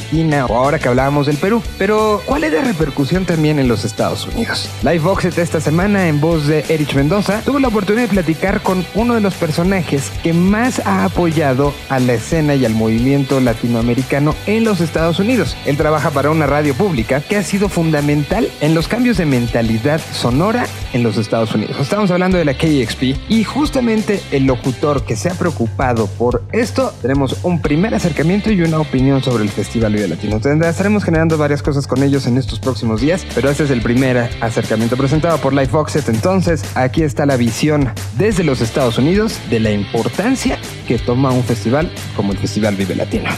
o 0.48 0.56
ahora 0.56 0.78
que 0.78 0.88
hablábamos 0.88 1.26
del 1.26 1.36
Perú. 1.36 1.62
Pero, 1.76 2.22
¿cuál 2.24 2.44
es 2.44 2.52
la 2.52 2.62
repercusión 2.62 3.24
también 3.24 3.58
en 3.58 3.68
los 3.68 3.84
Estados 3.84 4.26
Unidos? 4.26 4.68
Live 4.82 5.00
Boxet 5.00 5.36
esta 5.38 5.60
semana 5.60 6.08
en 6.08 6.20
voz 6.20 6.46
de 6.46 6.64
Erich 6.68 6.94
Mendoza 6.94 7.42
tuvo 7.44 7.58
la 7.58 7.68
oportunidad 7.68 8.04
de 8.04 8.08
platicar 8.08 8.62
con 8.62 8.84
uno 8.94 9.14
de 9.14 9.20
los 9.20 9.34
personajes 9.34 10.10
que 10.22 10.32
más 10.32 10.80
ha 10.86 11.04
apoyado 11.04 11.74
a 11.88 12.00
la 12.00 12.14
escena 12.14 12.54
y 12.54 12.64
al 12.64 12.74
movimiento 12.74 13.40
latinoamericano 13.40 14.34
en 14.46 14.64
los 14.64 14.80
Estados 14.80 15.18
Unidos. 15.18 15.56
Él 15.66 15.76
trabaja 15.76 16.10
para 16.10 16.30
una 16.30 16.46
radio 16.46 16.74
pública 16.74 17.20
que 17.20 17.36
ha 17.36 17.42
sido 17.42 17.68
fundamental 17.68 18.48
en 18.60 18.74
los 18.74 18.88
cambios 18.88 19.18
de 19.18 19.26
mentalidad 19.26 20.00
sonora 20.12 20.66
en 20.92 21.02
los 21.02 21.18
Estados 21.18 21.54
Unidos. 21.54 21.76
Estamos 21.80 22.10
hablando 22.10 22.38
de 22.38 22.44
la 22.44 22.54
KXP 22.54 23.28
y 23.28 23.44
justamente 23.44 24.22
el 24.32 24.46
locutor 24.46 25.04
que 25.04 25.16
se 25.16 25.28
ha 25.28 25.34
preocupado 25.34 26.06
por 26.06 26.42
esto, 26.52 26.94
tenemos 27.02 27.36
un 27.42 27.60
primer 27.60 27.94
acercamiento 27.94 28.50
y 28.50 28.62
una 28.62 28.78
opinión 28.78 29.22
sobre 29.22 29.44
el 29.44 29.50
Festival 29.50 29.97
Vive 29.98 30.08
Latino. 30.08 30.36
Estaremos 30.36 31.02
generando 31.02 31.36
varias 31.36 31.62
cosas 31.62 31.86
con 31.86 32.02
ellos 32.02 32.26
en 32.26 32.38
estos 32.38 32.60
próximos 32.60 33.00
días, 33.00 33.26
pero 33.34 33.50
este 33.50 33.64
es 33.64 33.70
el 33.70 33.82
primer 33.82 34.30
acercamiento 34.40 34.96
presentado 34.96 35.38
por 35.38 35.52
Life. 35.52 35.76
Entonces, 36.06 36.62
aquí 36.74 37.02
está 37.02 37.26
la 37.26 37.36
visión 37.36 37.92
desde 38.16 38.44
los 38.44 38.60
Estados 38.60 38.98
Unidos 38.98 39.38
de 39.50 39.60
la 39.60 39.72
importancia 39.72 40.58
que 40.86 40.98
toma 40.98 41.30
un 41.30 41.42
festival 41.42 41.90
como 42.14 42.32
el 42.32 42.38
Festival 42.38 42.76
Vive 42.76 42.94
Latino. 42.94 43.28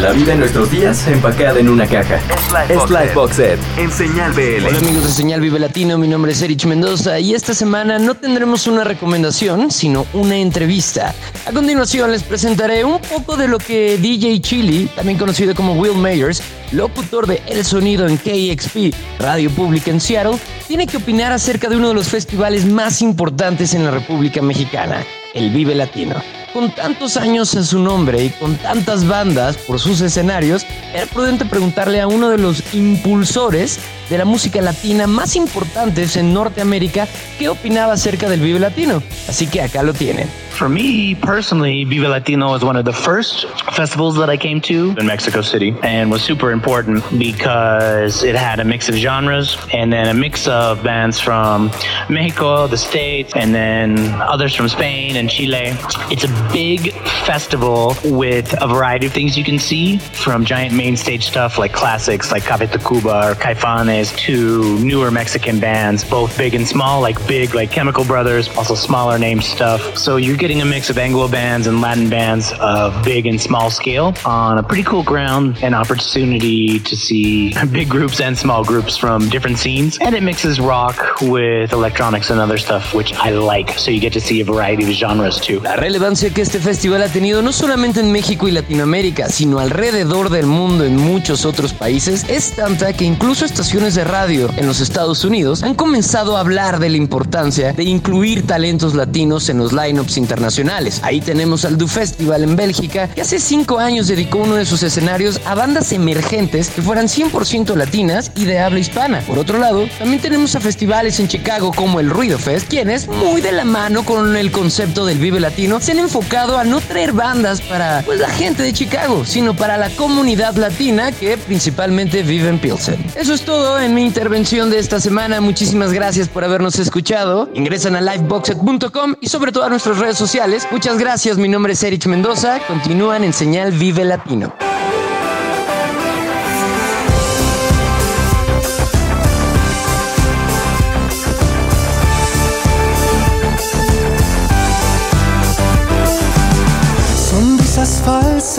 La 0.00 0.12
vida 0.12 0.34
en 0.34 0.40
nuestros 0.40 0.70
días 0.70 1.06
empacada 1.08 1.58
en 1.58 1.68
una 1.68 1.86
caja. 1.86 2.20
Es 2.68 2.90
Lifebox 2.90 3.38
Ed, 3.38 3.58
en 3.78 3.90
Señal 3.90 4.32
BL. 4.32 4.66
Hola 4.66 4.78
amigos 4.78 5.04
de 5.04 5.10
Señal 5.10 5.40
Vive 5.40 5.58
Latino, 5.58 5.96
mi 5.96 6.06
nombre 6.06 6.32
es 6.32 6.42
Erich 6.42 6.66
Mendoza 6.66 7.18
y 7.18 7.34
esta 7.34 7.54
semana 7.54 7.98
no 7.98 8.14
tendremos 8.14 8.66
una 8.66 8.84
recomendación, 8.84 9.70
sino 9.70 10.06
una 10.12 10.36
entrevista. 10.36 11.14
A 11.46 11.52
continuación 11.52 12.12
les 12.12 12.22
presentaré 12.22 12.84
un 12.84 13.00
poco 13.00 13.36
de 13.36 13.48
lo 13.48 13.58
que 13.58 13.96
DJ 13.96 14.40
Chili, 14.40 14.86
también 14.94 15.18
conocido 15.18 15.54
como 15.54 15.72
Will 15.72 15.96
Mayers, 15.96 16.42
locutor 16.72 17.26
de 17.26 17.42
El 17.46 17.64
Sonido 17.64 18.06
en 18.06 18.18
KXP, 18.18 18.94
Radio 19.18 19.50
Pública 19.50 19.90
en 19.90 20.00
Seattle, 20.00 20.38
tiene 20.68 20.86
que 20.86 20.98
opinar 20.98 21.32
acerca 21.32 21.68
de 21.68 21.76
uno 21.76 21.88
de 21.88 21.94
los 21.94 22.08
festivales 22.08 22.66
más 22.66 23.00
importantes 23.00 23.72
en 23.74 23.84
la 23.84 23.90
República 23.90 24.42
Mexicana, 24.42 25.04
el 25.34 25.50
Vive 25.50 25.74
Latino. 25.74 26.16
Con 26.56 26.70
tantos 26.70 27.18
años 27.18 27.54
a 27.54 27.62
su 27.62 27.78
nombre 27.78 28.24
y 28.24 28.30
con 28.30 28.56
tantas 28.56 29.06
bandas 29.06 29.58
por 29.58 29.78
sus 29.78 30.00
escenarios, 30.00 30.64
era 30.94 31.04
prudente 31.04 31.44
preguntarle 31.44 32.00
a 32.00 32.06
uno 32.06 32.30
de 32.30 32.38
los 32.38 32.72
impulsores 32.72 33.78
de 34.08 34.18
la 34.18 34.24
música 34.24 34.60
latina 34.60 35.06
más 35.06 35.36
importantes 35.36 36.16
en 36.16 36.32
Norteamérica 36.32 37.08
qué 37.38 37.48
opinaba 37.48 37.94
acerca 37.94 38.28
del 38.28 38.40
Vive 38.40 38.60
Latino. 38.60 39.02
Así 39.28 39.46
que 39.46 39.62
acá 39.62 39.82
lo 39.82 39.92
tienen. 39.92 40.28
For 40.56 40.70
me 40.70 41.14
personally, 41.16 41.84
Viva 41.84 42.08
Latino 42.08 42.48
was 42.48 42.64
one 42.64 42.76
of 42.76 42.86
the 42.86 42.92
first 42.92 43.46
festivals 43.74 44.16
that 44.16 44.30
I 44.30 44.38
came 44.38 44.62
to 44.62 44.94
in 44.98 45.06
Mexico 45.06 45.42
City 45.42 45.74
and 45.82 46.10
was 46.10 46.22
super 46.22 46.50
important 46.50 47.04
because 47.18 48.22
it 48.22 48.34
had 48.34 48.58
a 48.58 48.64
mix 48.64 48.88
of 48.88 48.94
genres 48.94 49.58
and 49.74 49.92
then 49.92 50.08
a 50.08 50.14
mix 50.14 50.48
of 50.48 50.82
bands 50.82 51.20
from 51.20 51.70
Mexico, 52.08 52.66
the 52.68 52.78
States, 52.78 53.34
and 53.36 53.54
then 53.54 53.98
others 54.22 54.54
from 54.54 54.70
Spain 54.70 55.16
and 55.16 55.28
Chile. 55.28 55.74
It's 56.10 56.24
a 56.24 56.50
big 56.54 56.94
festival 57.26 57.94
with 58.04 58.54
a 58.62 58.66
variety 58.66 59.08
of 59.08 59.12
things 59.12 59.36
you 59.36 59.44
can 59.44 59.58
see 59.58 59.98
from 59.98 60.46
giant 60.46 60.72
main 60.74 60.96
stage 60.96 61.26
stuff 61.26 61.58
like 61.58 61.74
classics 61.74 62.32
like 62.32 62.44
Café 62.44 62.66
Tacuba 62.66 63.32
or 63.32 63.34
Caifanes 63.34 63.95
to 64.04 64.78
newer 64.80 65.10
Mexican 65.10 65.58
bands, 65.58 66.04
both 66.04 66.36
big 66.36 66.54
and 66.54 66.66
small, 66.66 67.00
like 67.00 67.18
big 67.26 67.54
like 67.54 67.70
Chemical 67.70 68.04
Brothers, 68.04 68.48
also 68.56 68.74
smaller 68.74 69.18
name 69.18 69.40
stuff. 69.40 69.96
So 69.96 70.16
you're 70.16 70.36
getting 70.36 70.60
a 70.60 70.64
mix 70.64 70.90
of 70.90 70.98
Anglo 70.98 71.28
bands 71.28 71.66
and 71.66 71.80
Latin 71.80 72.10
bands 72.10 72.52
of 72.60 73.02
big 73.04 73.26
and 73.26 73.40
small 73.40 73.70
scale 73.70 74.14
on 74.24 74.58
a 74.58 74.62
pretty 74.62 74.82
cool 74.82 75.02
ground, 75.02 75.58
an 75.62 75.74
opportunity 75.74 76.78
to 76.80 76.96
see 76.96 77.54
big 77.72 77.88
groups 77.88 78.20
and 78.20 78.36
small 78.36 78.64
groups 78.64 78.96
from 78.96 79.28
different 79.28 79.58
scenes. 79.58 79.98
And 80.00 80.14
it 80.14 80.22
mixes 80.22 80.60
rock 80.60 81.20
with 81.22 81.72
electronics 81.72 82.30
and 82.30 82.40
other 82.40 82.58
stuff, 82.58 82.94
which 82.94 83.12
I 83.14 83.30
like. 83.30 83.70
So 83.78 83.90
you 83.90 84.00
get 84.00 84.12
to 84.12 84.20
see 84.20 84.40
a 84.40 84.44
variety 84.44 84.84
of 84.84 84.96
genres 84.96 85.40
too. 85.40 85.60
La 85.60 85.76
relevancia 85.76 86.30
que 86.30 86.42
este 86.42 86.58
festival 86.58 87.02
ha 87.02 87.08
tenido 87.08 87.40
no 87.42 87.52
solamente 87.52 88.00
en 88.00 88.12
México 88.12 88.48
y 88.48 88.52
Latinoamérica, 88.52 89.28
sino 89.28 89.58
alrededor 89.58 90.30
del 90.30 90.46
mundo 90.46 90.84
en 90.84 90.96
muchos 90.96 91.44
otros 91.44 91.72
países, 91.72 92.24
es 92.28 92.52
tanta 92.52 92.92
que 92.92 93.04
incluso 93.04 93.44
estaciones 93.44 93.85
de 93.94 94.04
radio 94.04 94.50
en 94.56 94.66
los 94.66 94.80
Estados 94.80 95.24
Unidos 95.24 95.62
han 95.62 95.74
comenzado 95.74 96.36
a 96.36 96.40
hablar 96.40 96.80
de 96.80 96.88
la 96.88 96.96
importancia 96.96 97.72
de 97.72 97.84
incluir 97.84 98.44
talentos 98.44 98.94
latinos 98.94 99.48
en 99.48 99.58
los 99.58 99.72
lineups 99.72 100.16
internacionales. 100.16 101.00
Ahí 101.04 101.20
tenemos 101.20 101.64
al 101.64 101.78
Du 101.78 101.86
Festival 101.86 102.42
en 102.42 102.56
Bélgica, 102.56 103.06
que 103.08 103.20
hace 103.20 103.38
cinco 103.38 103.78
años 103.78 104.08
dedicó 104.08 104.38
uno 104.38 104.56
de 104.56 104.66
sus 104.66 104.82
escenarios 104.82 105.40
a 105.44 105.54
bandas 105.54 105.92
emergentes 105.92 106.68
que 106.70 106.82
fueran 106.82 107.06
100% 107.06 107.76
latinas 107.76 108.32
y 108.34 108.44
de 108.44 108.58
habla 108.58 108.80
hispana. 108.80 109.20
Por 109.20 109.38
otro 109.38 109.58
lado, 109.58 109.86
también 109.98 110.20
tenemos 110.20 110.56
a 110.56 110.60
festivales 110.60 111.20
en 111.20 111.28
Chicago 111.28 111.70
como 111.72 112.00
el 112.00 112.10
Ruido 112.10 112.38
Fest, 112.38 112.68
quienes, 112.68 113.06
muy 113.06 113.40
de 113.40 113.52
la 113.52 113.64
mano 113.64 114.04
con 114.04 114.36
el 114.36 114.50
concepto 114.50 115.06
del 115.06 115.18
Vive 115.18 115.38
Latino, 115.38 115.80
se 115.80 115.92
han 115.92 116.00
enfocado 116.00 116.58
a 116.58 116.64
no 116.64 116.80
traer 116.80 117.12
bandas 117.12 117.60
para 117.60 118.02
pues, 118.04 118.18
la 118.18 118.30
gente 118.30 118.64
de 118.64 118.72
Chicago, 118.72 119.24
sino 119.24 119.54
para 119.54 119.76
la 119.76 119.90
comunidad 119.90 120.56
latina 120.56 121.12
que 121.12 121.36
principalmente 121.36 122.24
vive 122.24 122.48
en 122.48 122.58
Pilsen. 122.58 122.96
Eso 123.14 123.32
es 123.32 123.42
todo 123.42 123.75
en 123.80 123.94
mi 123.94 124.04
intervención 124.04 124.70
de 124.70 124.78
esta 124.78 125.00
semana. 125.00 125.40
Muchísimas 125.40 125.92
gracias 125.92 126.28
por 126.28 126.44
habernos 126.44 126.78
escuchado. 126.78 127.48
Ingresan 127.54 127.96
a 127.96 128.00
liveboxet.com 128.00 129.14
y 129.20 129.28
sobre 129.28 129.52
todo 129.52 129.64
a 129.64 129.68
nuestras 129.68 129.98
redes 129.98 130.16
sociales. 130.16 130.66
Muchas 130.70 130.98
gracias. 130.98 131.36
Mi 131.38 131.48
nombre 131.48 131.72
es 131.72 131.82
Erich 131.82 132.06
Mendoza. 132.06 132.60
Continúan 132.66 133.24
en 133.24 133.32
Señal 133.32 133.72
Vive 133.72 134.04
Latino. 134.04 134.54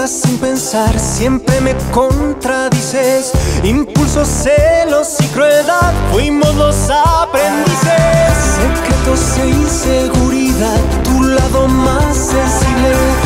Sin 0.08 0.38
pensar, 0.38 0.98
siempre 1.00 1.60
me 1.62 1.76
contradices. 1.92 3.32
Impulsos, 3.64 4.28
celos 4.28 5.18
y 5.20 5.28
crueldad, 5.28 5.94
fuimos 6.12 6.56
los 6.56 6.90
aprendices. 6.90 8.34
Secretos 8.56 9.38
e 9.38 9.50
inseguridad, 9.50 10.80
tu 11.04 11.24
lado 11.24 11.68
más 11.68 12.16
sensible. 12.16 13.17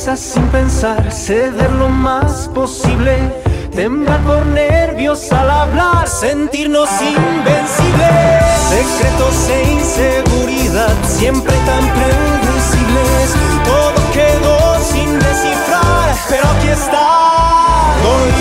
Sin 0.00 0.46
pensar, 0.48 1.12
ceder 1.12 1.70
lo 1.72 1.90
más 1.90 2.48
posible. 2.54 3.18
Temblar 3.76 4.18
por 4.22 4.46
nervios 4.46 5.30
al 5.30 5.50
hablar, 5.50 6.08
sentirnos 6.08 6.88
invencibles. 7.02 8.40
Secretos 8.70 9.48
e 9.50 9.72
inseguridad, 9.72 10.96
siempre 11.06 11.52
tan 11.66 11.84
predecibles. 11.92 13.34
Todo 13.62 14.12
quedó 14.14 14.80
sin 14.82 15.18
descifrar, 15.18 16.16
pero 16.30 16.48
aquí 16.48 16.68
está. 16.68 17.06
Doy 18.02 18.40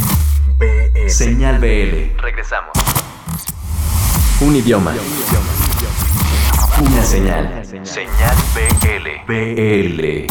Señal 1.08 1.58
BL. 1.58 2.12
Regresamos. 2.20 2.72
Un 4.40 4.54
idioma. 4.56 4.92
Una 6.80 7.04
señal. 7.04 7.62
Señal 7.84 8.36
BL. 8.54 9.24
BL. 9.26 10.26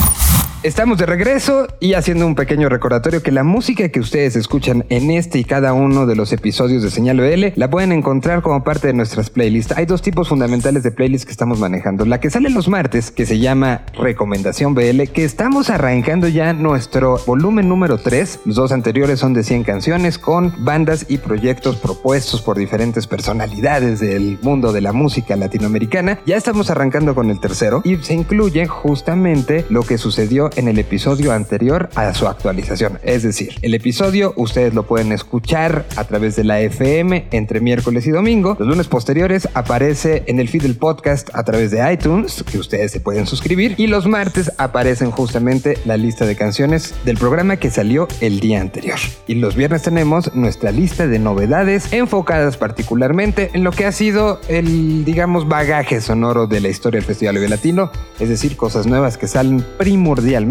Estamos 0.64 0.98
de 0.98 1.06
regreso 1.06 1.68
y 1.82 1.94
haciendo 1.94 2.26
un 2.26 2.36
pequeño 2.36 2.70
recordatorio 2.70 3.22
que 3.22 3.34
la 3.34 3.44
música 3.44 3.90
que 3.90 4.00
ustedes 4.00 4.38
escuchan 4.38 4.86
en 4.88 5.12
este 5.12 5.40
y 5.40 5.44
cada 5.44 5.74
uno 5.74 6.06
de 6.06 6.16
los 6.16 6.32
episodios 6.32 6.82
de 6.84 6.90
Señal 6.90 7.20
BL 7.20 7.60
la 7.60 7.70
pueden 7.70 7.92
encontrar 7.92 8.42
como 8.42 8.64
parte 8.64 8.88
de 8.88 8.94
nuestras 8.94 9.30
playlists. 9.30 9.76
Hay 9.76 9.86
dos 9.86 10.02
tipos 10.02 10.30
fundamentales 10.30 10.82
de 10.84 10.92
playlists 10.92 11.26
que 11.26 11.34
estamos 11.34 11.60
manejando. 11.60 12.06
La 12.06 12.22
que 12.22 12.30
sale 12.30 12.50
los 12.50 12.70
martes, 12.70 13.12
que 13.12 13.26
se 13.26 13.40
llama 13.40 13.82
Recomendación 13.94 14.74
BL, 14.74 15.04
que 15.14 15.26
estamos 15.26 15.70
arrancando 15.70 16.30
ya 16.30 16.54
nuestro 16.54 17.20
volumen 17.28 17.68
número 17.68 17.98
3. 17.98 18.40
Los 18.46 18.56
dos 18.56 18.72
anteriores 18.72 19.20
son 19.20 19.34
de 19.34 19.44
100 19.44 19.66
canciones 19.66 20.18
con 20.18 20.54
bandas 20.64 21.08
y 21.10 21.18
proyectos 21.18 21.76
propuestos 21.76 22.42
por 22.42 22.58
diferentes 22.58 23.06
personalidades 23.06 24.00
del 24.00 24.40
mundo 24.42 24.72
de 24.72 24.80
la 24.80 24.94
música 24.94 25.36
latinoamericana. 25.36 26.20
Ya 26.26 26.38
estamos 26.38 26.70
arrancando 26.70 27.16
con 27.16 27.30
el 27.30 27.42
tercero 27.42 27.82
y 27.84 27.98
se 27.98 28.14
incluye 28.14 28.66
justamente 28.66 29.66
lo 29.70 29.84
que 29.84 29.98
sucedió 29.98 30.53
en 30.56 30.68
el 30.68 30.80
episodio 30.80 31.32
anterior 31.32 31.90
a 31.96 32.14
su 32.14 32.28
actualización. 32.28 33.00
Es 33.04 33.24
decir, 33.24 33.56
el 33.62 33.74
episodio 33.74 34.34
ustedes 34.36 34.74
lo 34.74 34.84
pueden 34.84 35.12
escuchar 35.12 35.86
a 35.96 36.04
través 36.04 36.36
de 36.36 36.44
la 36.44 36.62
FM 36.62 37.28
entre 37.32 37.60
miércoles 37.60 38.06
y 38.08 38.12
domingo. 38.12 38.56
Los 38.60 38.68
lunes 38.68 38.88
posteriores 38.88 39.48
aparece 39.54 40.24
en 40.28 40.40
el 40.40 40.50
feed 40.50 40.64
del 40.64 40.76
podcast 40.76 41.30
a 41.34 41.44
través 41.44 41.72
de 41.72 41.92
iTunes, 41.92 42.44
que 42.44 42.58
ustedes 42.58 42.92
se 42.92 43.00
pueden 43.00 43.26
suscribir. 43.26 43.76
Y 43.78 43.88
los 43.88 44.08
martes 44.08 44.52
aparecen 44.58 45.12
justamente 45.12 45.78
la 45.86 45.98
lista 45.98 46.26
de 46.26 46.36
canciones 46.36 46.94
del 47.06 47.18
programa 47.18 47.58
que 47.58 47.72
salió 47.72 48.08
el 48.22 48.40
día 48.40 48.62
anterior. 48.62 49.00
Y 49.28 49.36
los 49.36 49.56
viernes 49.56 49.82
tenemos 49.82 50.36
nuestra 50.36 50.72
lista 50.72 51.08
de 51.08 51.20
novedades 51.20 51.92
enfocadas 51.94 52.58
particularmente 52.58 53.50
en 53.54 53.64
lo 53.64 53.72
que 53.72 53.86
ha 53.86 53.92
sido 53.92 54.40
el, 54.48 55.06
digamos, 55.06 55.48
bagaje 55.48 56.02
sonoro 56.02 56.48
de 56.48 56.60
la 56.60 56.70
historia 56.70 57.00
del 57.00 57.08
Festival 57.08 57.36
Vive 57.36 57.50
Latino. 57.50 57.92
Es 58.20 58.30
decir, 58.30 58.56
cosas 58.56 58.86
nuevas 58.86 59.18
que 59.18 59.28
salen 59.28 59.66
primordialmente 59.78 60.43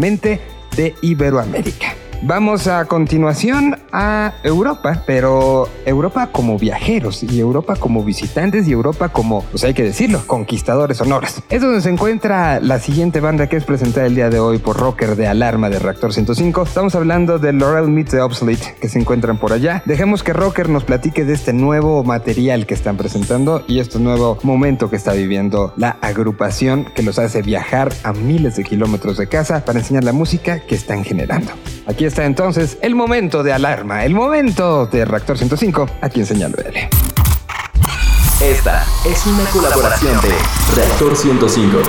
de 0.75 0.95
Iberoamérica. 1.01 2.02
Vamos 2.25 2.67
a 2.67 2.85
continuación 2.85 3.75
a 3.91 4.35
Europa, 4.43 5.03
pero 5.05 5.67
Europa 5.85 6.29
como 6.31 6.57
viajeros 6.57 7.21
y 7.21 7.37
Europa 7.37 7.75
como 7.75 8.01
visitantes 8.01 8.65
y 8.65 8.71
Europa 8.71 9.09
como, 9.09 9.41
pues 9.51 9.65
hay 9.65 9.73
que 9.73 9.83
decirlo, 9.83 10.21
conquistadores 10.25 10.99
sonoras. 10.99 11.43
Es 11.49 11.61
donde 11.61 11.81
se 11.81 11.89
encuentra 11.89 12.61
la 12.61 12.79
siguiente 12.79 13.19
banda 13.19 13.47
que 13.47 13.57
es 13.57 13.65
presentada 13.65 14.07
el 14.07 14.15
día 14.15 14.29
de 14.29 14.39
hoy 14.39 14.57
por 14.59 14.77
Rocker 14.77 15.17
de 15.17 15.27
Alarma 15.27 15.69
de 15.69 15.79
Reactor 15.79 16.13
105. 16.13 16.63
Estamos 16.63 16.95
hablando 16.95 17.39
de 17.39 17.51
Laurel 17.51 17.89
Meets 17.89 18.11
the 18.11 18.21
Obsolete 18.21 18.75
que 18.79 18.87
se 18.87 18.99
encuentran 18.99 19.37
por 19.37 19.51
allá. 19.51 19.83
Dejemos 19.85 20.23
que 20.23 20.31
Rocker 20.31 20.69
nos 20.69 20.85
platique 20.85 21.25
de 21.25 21.33
este 21.33 21.51
nuevo 21.51 22.05
material 22.05 22.65
que 22.65 22.73
están 22.73 22.95
presentando 22.95 23.65
y 23.67 23.79
este 23.79 23.99
nuevo 23.99 24.37
momento 24.43 24.89
que 24.89 24.95
está 24.95 25.11
viviendo 25.11 25.73
la 25.75 25.97
agrupación 25.99 26.85
que 26.95 27.03
los 27.03 27.19
hace 27.19 27.41
viajar 27.41 27.91
a 28.03 28.13
miles 28.13 28.55
de 28.55 28.63
kilómetros 28.63 29.17
de 29.17 29.27
casa 29.27 29.65
para 29.65 29.79
enseñar 29.79 30.05
la 30.05 30.13
música 30.13 30.61
que 30.61 30.75
están 30.75 31.03
generando. 31.03 31.51
Aquí 31.85 32.05
está 32.13 32.25
entonces 32.25 32.77
el 32.83 32.93
momento 32.93 33.41
de 33.41 33.53
alarma, 33.53 34.05
el 34.05 34.13
momento 34.13 34.85
de 34.85 35.03
Reactor 35.03 35.35
105, 35.35 35.87
aquí 35.99 36.19
en 36.19 36.27
Señal 36.27 36.51
BL. 36.51 36.77
Esta 38.39 38.85
es 39.03 39.25
una 39.25 39.43
colaboración 39.45 40.21
de 40.21 40.35
Reactor 40.75 41.17
105 41.17 41.77
en 41.79 41.81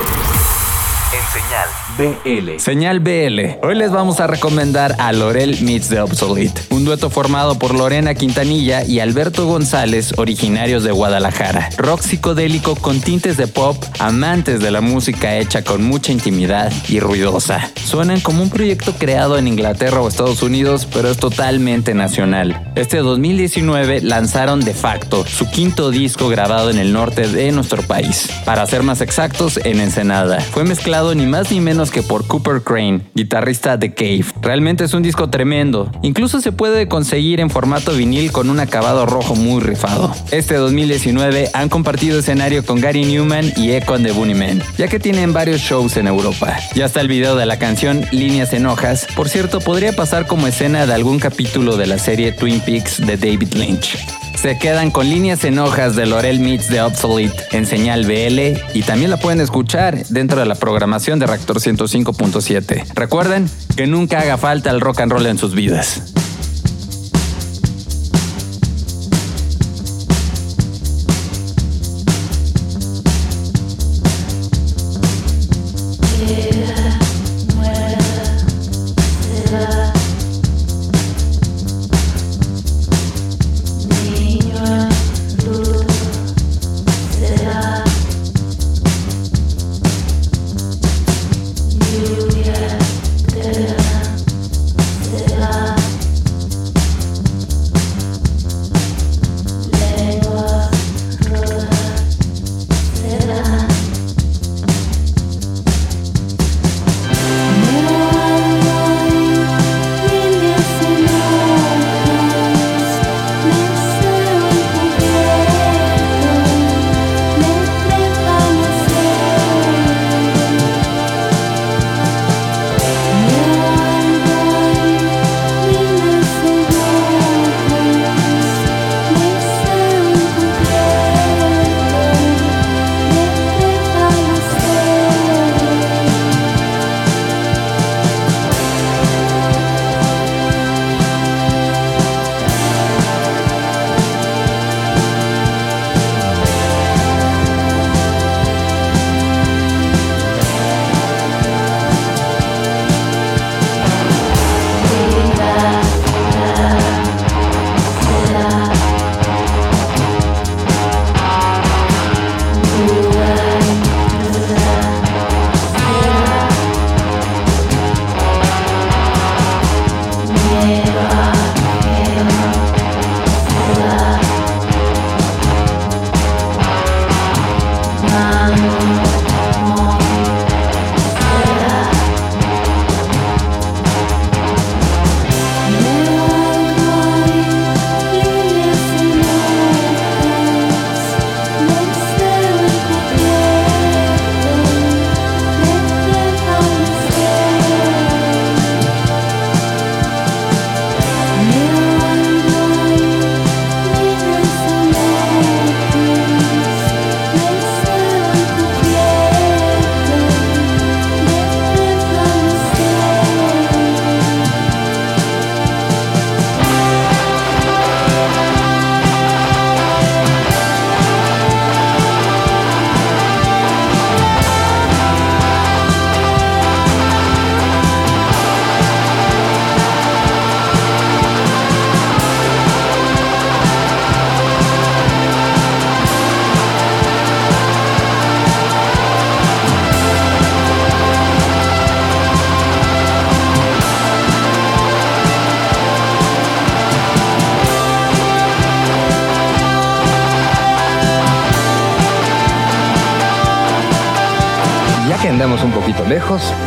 Señal 1.45 1.69
BL. 1.97 2.59
Señal 2.59 2.99
BL. 3.01 3.65
Hoy 3.65 3.75
les 3.75 3.91
vamos 3.91 4.19
a 4.19 4.25
recomendar 4.25 4.95
a 4.99 5.11
Lorel 5.13 5.61
Meets 5.61 5.89
the 5.89 6.01
Obsolete, 6.01 6.59
un 6.71 6.85
dueto 6.85 7.11
formado 7.11 7.59
por 7.59 7.75
Lorena 7.75 8.15
Quintanilla 8.15 8.83
y 8.83 8.99
Alberto 8.99 9.45
González, 9.45 10.13
originarios 10.17 10.83
de 10.83 10.91
Guadalajara. 10.91 11.69
Rock 11.77 12.01
psicodélico 12.01 12.75
con 12.75 12.99
tintes 12.99 13.37
de 13.37 13.47
pop, 13.47 13.77
amantes 13.99 14.59
de 14.59 14.71
la 14.71 14.81
música 14.81 15.35
hecha 15.37 15.63
con 15.63 15.83
mucha 15.83 16.11
intimidad 16.11 16.73
y 16.89 16.99
ruidosa. 16.99 17.69
Suenan 17.83 18.21
como 18.21 18.41
un 18.41 18.49
proyecto 18.49 18.93
creado 18.93 19.37
en 19.37 19.47
Inglaterra 19.47 20.01
o 20.01 20.07
Estados 20.07 20.41
Unidos, 20.41 20.87
pero 20.91 21.11
es 21.11 21.17
totalmente 21.17 21.93
nacional. 21.93 22.71
Este 22.75 22.97
2019 22.97 24.01
lanzaron 24.01 24.61
De 24.61 24.73
facto, 24.73 25.25
su 25.25 25.49
quinto 25.49 25.91
disco 25.91 26.27
grabado 26.27 26.71
en 26.71 26.79
el 26.79 26.91
norte 26.91 27.27
de 27.27 27.51
nuestro 27.51 27.83
país. 27.83 28.29
Para 28.45 28.65
ser 28.65 28.81
más 28.83 29.01
exactos, 29.01 29.59
en 29.63 29.79
Ensenada. 29.79 30.39
Fue 30.39 30.63
mezclado 30.63 31.13
ni 31.13 31.34
más 31.35 31.51
ni 31.51 31.59
menos 31.59 31.91
que 31.91 32.01
por 32.01 32.25
Cooper 32.27 32.61
Crane, 32.61 33.01
guitarrista 33.13 33.75
de 33.75 33.93
Cave. 33.93 34.23
Realmente 34.41 34.85
es 34.85 34.93
un 34.93 35.03
disco 35.03 35.29
tremendo. 35.29 35.91
Incluso 36.01 36.39
se 36.39 36.53
puede 36.53 36.87
conseguir 36.87 37.41
en 37.41 37.49
formato 37.49 37.91
vinil 37.91 38.31
con 38.31 38.49
un 38.49 38.61
acabado 38.61 39.05
rojo 39.05 39.35
muy 39.35 39.61
rifado. 39.61 40.15
Este 40.31 40.55
2019 40.55 41.49
han 41.53 41.67
compartido 41.67 42.19
escenario 42.19 42.65
con 42.65 42.79
Gary 42.79 43.03
Newman 43.03 43.51
y 43.57 43.71
Econ 43.71 44.01
de 44.03 44.13
Bunnyman, 44.13 44.63
ya 44.77 44.87
que 44.87 44.97
tienen 44.97 45.33
varios 45.33 45.59
shows 45.59 45.97
en 45.97 46.07
Europa. 46.07 46.55
Ya 46.73 46.85
está 46.85 47.01
el 47.01 47.09
video 47.09 47.35
de 47.35 47.45
la 47.45 47.59
canción 47.59 48.05
Líneas 48.11 48.53
en 48.53 48.65
hojas. 48.65 49.05
Por 49.13 49.27
cierto, 49.27 49.59
podría 49.59 49.93
pasar 49.93 50.27
como 50.27 50.47
escena 50.47 50.85
de 50.85 50.93
algún 50.93 51.19
capítulo 51.19 51.75
de 51.75 51.87
la 51.87 51.97
serie 51.97 52.31
Twin 52.31 52.61
Peaks 52.61 53.05
de 53.05 53.17
David 53.17 53.55
Lynch. 53.55 53.97
Se 54.45 54.59
quedan 54.59 54.91
con 54.91 55.09
líneas 55.09 55.43
en 55.43 55.57
hojas 55.57 55.95
de 55.95 56.05
Lorel 56.05 56.39
Meets 56.39 56.67
the 56.67 56.79
Obsolete 56.79 57.45
en 57.51 57.65
señal 57.65 58.05
BL 58.05 58.77
y 58.77 58.83
también 58.83 59.09
la 59.09 59.17
pueden 59.17 59.41
escuchar 59.41 60.05
dentro 60.09 60.39
de 60.39 60.45
la 60.45 60.53
programación 60.53 61.17
de 61.17 61.24
Reactor 61.25 61.59
105.7. 61.59 62.93
Recuerden 62.93 63.49
que 63.75 63.87
nunca 63.87 64.19
haga 64.19 64.37
falta 64.37 64.69
el 64.69 64.81
rock 64.81 65.01
and 65.01 65.11
roll 65.11 65.25
en 65.25 65.37
sus 65.37 65.53
vidas. 65.53 66.14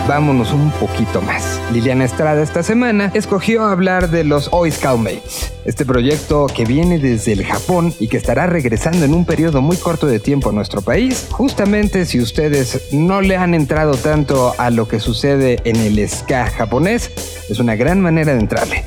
Vámonos 0.09 0.53
un 0.53 0.71
poquito 0.73 1.21
más. 1.21 1.61
Liliana 1.71 2.07
Estrada 2.07 2.43
esta 2.43 2.63
semana 2.63 3.13
escogió 3.13 3.65
hablar 3.65 4.11
de 4.11 4.25
los 4.25 4.49
Oi 4.53 4.73
Scoutmates, 4.73 5.53
este 5.67 5.85
proyecto 5.85 6.47
que 6.47 6.65
viene 6.65 6.99
desde 6.99 7.33
el 7.33 7.45
Japón 7.45 7.95
y 8.01 8.09
que 8.09 8.17
estará 8.17 8.47
regresando 8.47 9.05
en 9.05 9.13
un 9.13 9.27
periodo 9.27 9.61
muy 9.61 9.77
corto 9.77 10.07
de 10.07 10.19
tiempo 10.19 10.49
a 10.49 10.53
nuestro 10.53 10.81
país. 10.81 11.27
Justamente 11.31 12.07
si 12.07 12.21
ustedes 12.21 12.89
no 12.91 13.21
le 13.21 13.37
han 13.37 13.53
entrado 13.53 13.97
tanto 13.97 14.55
a 14.57 14.71
lo 14.71 14.89
que 14.89 14.99
sucede 14.99 15.61
en 15.65 15.77
el 15.77 16.09
ska 16.09 16.47
japonés, 16.47 17.11
es 17.51 17.59
una 17.59 17.77
gran 17.77 18.01
manera 18.01 18.33
de 18.33 18.41
entrarle. 18.41 18.85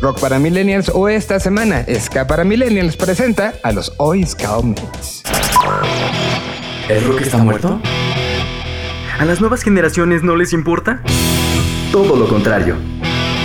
Rock 0.00 0.18
para 0.18 0.40
Millennials 0.40 0.90
o 0.92 1.08
esta 1.08 1.38
semana, 1.38 1.86
Ska 1.88 2.26
para 2.26 2.42
Millennials 2.42 2.96
presenta 2.96 3.54
a 3.62 3.70
los 3.70 3.92
Oi 3.98 4.26
Scoutmates. 4.26 5.22
¿El 6.88 7.04
rock 7.04 7.20
está 7.20 7.38
muerto? 7.38 7.80
¿A 9.24 9.26
las 9.26 9.40
nuevas 9.40 9.62
generaciones 9.62 10.22
no 10.22 10.36
les 10.36 10.52
importa? 10.52 11.00
Todo 11.90 12.14
lo 12.14 12.28
contrario. 12.28 12.76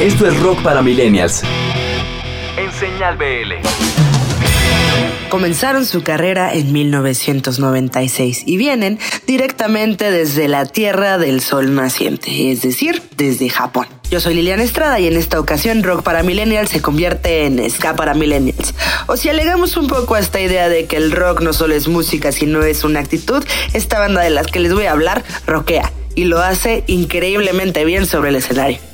Esto 0.01 0.27
es 0.27 0.37
Rock 0.41 0.61
para 0.61 0.81
Millennials. 0.81 1.41
En 2.57 2.69
Señal 2.73 3.15
BL. 3.15 4.08
Comenzaron 5.29 5.85
su 5.85 6.01
carrera 6.01 6.51
en 6.53 6.73
1996 6.73 8.43
y 8.47 8.57
vienen 8.57 8.97
directamente 9.27 10.09
desde 10.09 10.47
la 10.47 10.65
Tierra 10.65 11.19
del 11.19 11.41
Sol 11.41 11.75
naciente, 11.75 12.51
es 12.51 12.63
decir, 12.63 13.03
desde 13.15 13.47
Japón. 13.49 13.85
Yo 14.09 14.19
soy 14.19 14.33
Liliana 14.33 14.63
Estrada 14.63 14.99
y 14.99 15.07
en 15.07 15.15
esta 15.17 15.39
ocasión 15.39 15.83
Rock 15.83 16.01
para 16.01 16.23
Millennials 16.23 16.71
se 16.71 16.81
convierte 16.81 17.45
en 17.45 17.69
Ska 17.69 17.95
para 17.95 18.15
Millennials. 18.15 18.73
O 19.05 19.17
si 19.17 19.29
alegamos 19.29 19.77
un 19.77 19.87
poco 19.87 20.15
a 20.15 20.19
esta 20.19 20.41
idea 20.41 20.67
de 20.67 20.85
que 20.85 20.97
el 20.97 21.11
rock 21.11 21.41
no 21.41 21.53
solo 21.53 21.75
es 21.75 21.87
música, 21.87 22.31
sino 22.31 22.63
es 22.63 22.83
una 22.83 22.99
actitud, 22.99 23.43
esta 23.73 23.99
banda 23.99 24.21
de 24.21 24.31
las 24.31 24.47
que 24.47 24.59
les 24.59 24.73
voy 24.73 24.85
a 24.85 24.93
hablar 24.93 25.23
rockea 25.45 25.91
y 26.15 26.23
lo 26.23 26.39
hace 26.39 26.83
increíblemente 26.87 27.85
bien 27.85 28.07
sobre 28.07 28.29
el 28.29 28.37
escenario. 28.37 28.88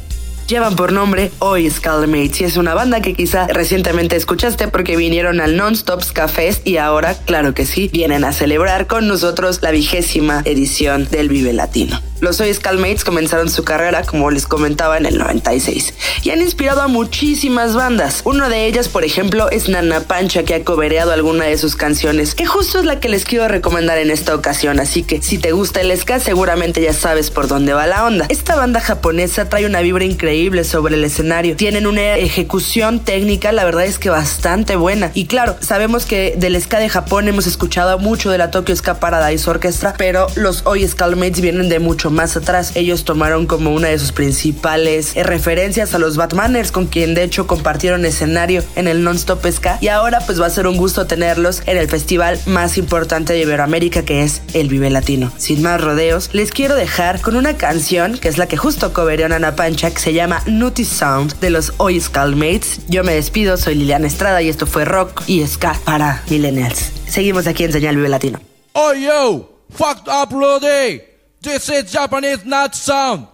Llevan 0.47 0.75
por 0.75 0.93
nombre 0.93 1.31
Hoy 1.39 1.67
Skullmates 1.67 2.41
y 2.41 2.43
es 2.43 2.55
una 2.55 2.75
banda 2.75 3.01
que 3.01 3.15
quizá 3.15 3.47
recientemente 3.47 4.15
escuchaste 4.15 4.67
porque 4.67 4.95
vinieron 4.95 5.41
al 5.41 5.57
Non-Stop 5.57 6.03
Ska 6.03 6.27
Fest 6.27 6.67
y 6.67 6.77
ahora, 6.77 7.15
claro 7.15 7.55
que 7.55 7.65
sí, 7.65 7.89
vienen 7.91 8.23
a 8.23 8.31
celebrar 8.31 8.85
con 8.85 9.07
nosotros 9.07 9.63
la 9.63 9.71
vigésima 9.71 10.43
edición 10.45 11.07
del 11.09 11.29
Vive 11.29 11.51
Latino. 11.51 11.99
Los 12.21 12.39
Hoy 12.39 12.53
Skullmates 12.53 13.03
comenzaron 13.03 13.49
su 13.49 13.63
carrera, 13.63 14.03
como 14.03 14.29
les 14.29 14.45
comentaba, 14.45 14.97
en 14.97 15.07
el 15.07 15.17
96 15.17 15.93
y 16.21 16.29
han 16.29 16.41
inspirado 16.41 16.81
a 16.81 16.87
muchísimas 16.87 17.75
bandas. 17.75 18.21
Una 18.23 18.47
de 18.47 18.67
ellas, 18.67 18.87
por 18.87 19.03
ejemplo, 19.03 19.49
es 19.49 19.67
Nana 19.67 20.01
Pancha, 20.01 20.43
que 20.43 20.53
ha 20.53 20.63
cobereado 20.63 21.11
alguna 21.11 21.45
de 21.45 21.57
sus 21.57 21.75
canciones, 21.75 22.35
que 22.35 22.45
justo 22.45 22.79
es 22.79 22.85
la 22.85 22.99
que 22.99 23.09
les 23.09 23.25
quiero 23.25 23.47
recomendar 23.47 23.97
en 23.97 24.11
esta 24.11 24.35
ocasión. 24.35 24.79
Así 24.79 25.01
que 25.01 25.23
si 25.23 25.39
te 25.39 25.53
gusta 25.53 25.81
el 25.81 25.95
ska, 25.97 26.19
seguramente 26.19 26.81
ya 26.81 26.93
sabes 26.93 27.31
por 27.31 27.47
dónde 27.47 27.73
va 27.73 27.87
la 27.87 28.05
onda. 28.05 28.27
Esta 28.29 28.55
banda 28.55 28.79
japonesa 28.79 29.49
trae 29.49 29.65
una 29.65 29.81
vibra 29.81 30.05
increíble 30.05 30.34
sobre 30.63 30.95
el 30.95 31.03
escenario. 31.05 31.55
Tienen 31.55 31.87
una 31.87 32.17
ejecución 32.17 32.99
técnica, 32.99 33.53
la 33.53 33.63
verdad 33.63 33.85
es 33.85 33.97
que 33.97 34.09
bastante 34.09 34.75
buena. 34.75 35.11
Y 35.13 35.27
claro, 35.27 35.55
sabemos 35.61 36.05
que 36.05 36.35
del 36.37 36.61
ska 36.61 36.79
de 36.79 36.89
Japón 36.89 37.29
hemos 37.29 37.47
escuchado 37.47 37.97
mucho 37.99 38.29
de 38.31 38.37
la 38.37 38.51
Tokyo 38.51 38.75
Ska 38.75 38.99
Paradise 38.99 39.49
Orchestra, 39.49 39.93
pero 39.97 40.27
los 40.35 40.63
Hoy 40.65 40.85
Skullmates 40.85 41.39
vienen 41.39 41.69
de 41.69 41.79
mucho 41.79 42.11
más 42.11 42.35
atrás. 42.35 42.73
Ellos 42.75 43.05
tomaron 43.05 43.47
como 43.47 43.73
una 43.73 43.87
de 43.87 43.97
sus 43.97 44.11
principales 44.11 45.15
eh, 45.15 45.23
referencias 45.23 45.95
a 45.95 45.99
los 45.99 46.17
Batmaners, 46.17 46.71
con 46.71 46.87
quien 46.87 47.13
de 47.15 47.23
hecho 47.23 47.47
compartieron 47.47 48.05
escenario 48.05 48.61
en 48.75 48.89
el 48.89 49.03
Non-Stop 49.03 49.45
Ska. 49.49 49.77
Y 49.79 49.87
ahora 49.87 50.19
pues 50.25 50.41
va 50.41 50.47
a 50.47 50.49
ser 50.49 50.67
un 50.67 50.75
gusto 50.75 51.07
tenerlos 51.07 51.63
en 51.65 51.77
el 51.77 51.87
festival 51.87 52.39
más 52.45 52.77
importante 52.77 53.31
de 53.31 53.39
Iberoamérica, 53.39 54.03
que 54.03 54.23
es 54.23 54.41
el 54.53 54.67
Vive 54.67 54.89
Latino. 54.89 55.31
Sin 55.37 55.61
más 55.61 55.79
rodeos, 55.79 56.29
les 56.33 56.51
quiero 56.51 56.75
dejar 56.75 57.21
con 57.21 57.37
una 57.37 57.55
canción 57.55 58.17
que 58.17 58.27
es 58.27 58.37
la 58.37 58.47
que 58.47 58.57
justo 58.57 58.91
cobereó 58.91 59.29
Nana 59.29 59.55
Pancha, 59.55 59.91
que 59.91 59.99
se 59.99 60.13
llama 60.13 60.24
Nutty 60.47 60.85
Sound 60.85 61.39
de 61.39 61.49
los 61.49 61.73
Oi 61.77 61.99
Skullmates. 61.99 62.79
Yo 62.87 63.03
me 63.03 63.13
despido, 63.13 63.57
soy 63.57 63.75
Liliana 63.75 64.07
Estrada 64.07 64.41
y 64.41 64.49
esto 64.49 64.65
fue 64.65 64.85
Rock 64.85 65.23
y 65.27 65.45
Ska 65.45 65.79
para 65.85 66.23
Millennials. 66.29 66.91
Seguimos 67.07 67.47
aquí 67.47 67.63
en 67.63 67.71
Señal 67.71 67.95
Vive 67.95 68.09
Latino. 68.09 68.39
Oh 68.73 68.93
yo, 68.93 69.49
fucked 69.69 70.07
up 70.07 70.31
Rudy. 70.31 71.01
This 71.41 71.69
is 71.69 71.91
Japanese 71.91 72.43
nut 72.45 72.73
sound. 72.73 73.27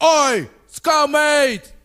Oi. 0.00 0.48
Nazi 0.82 1.79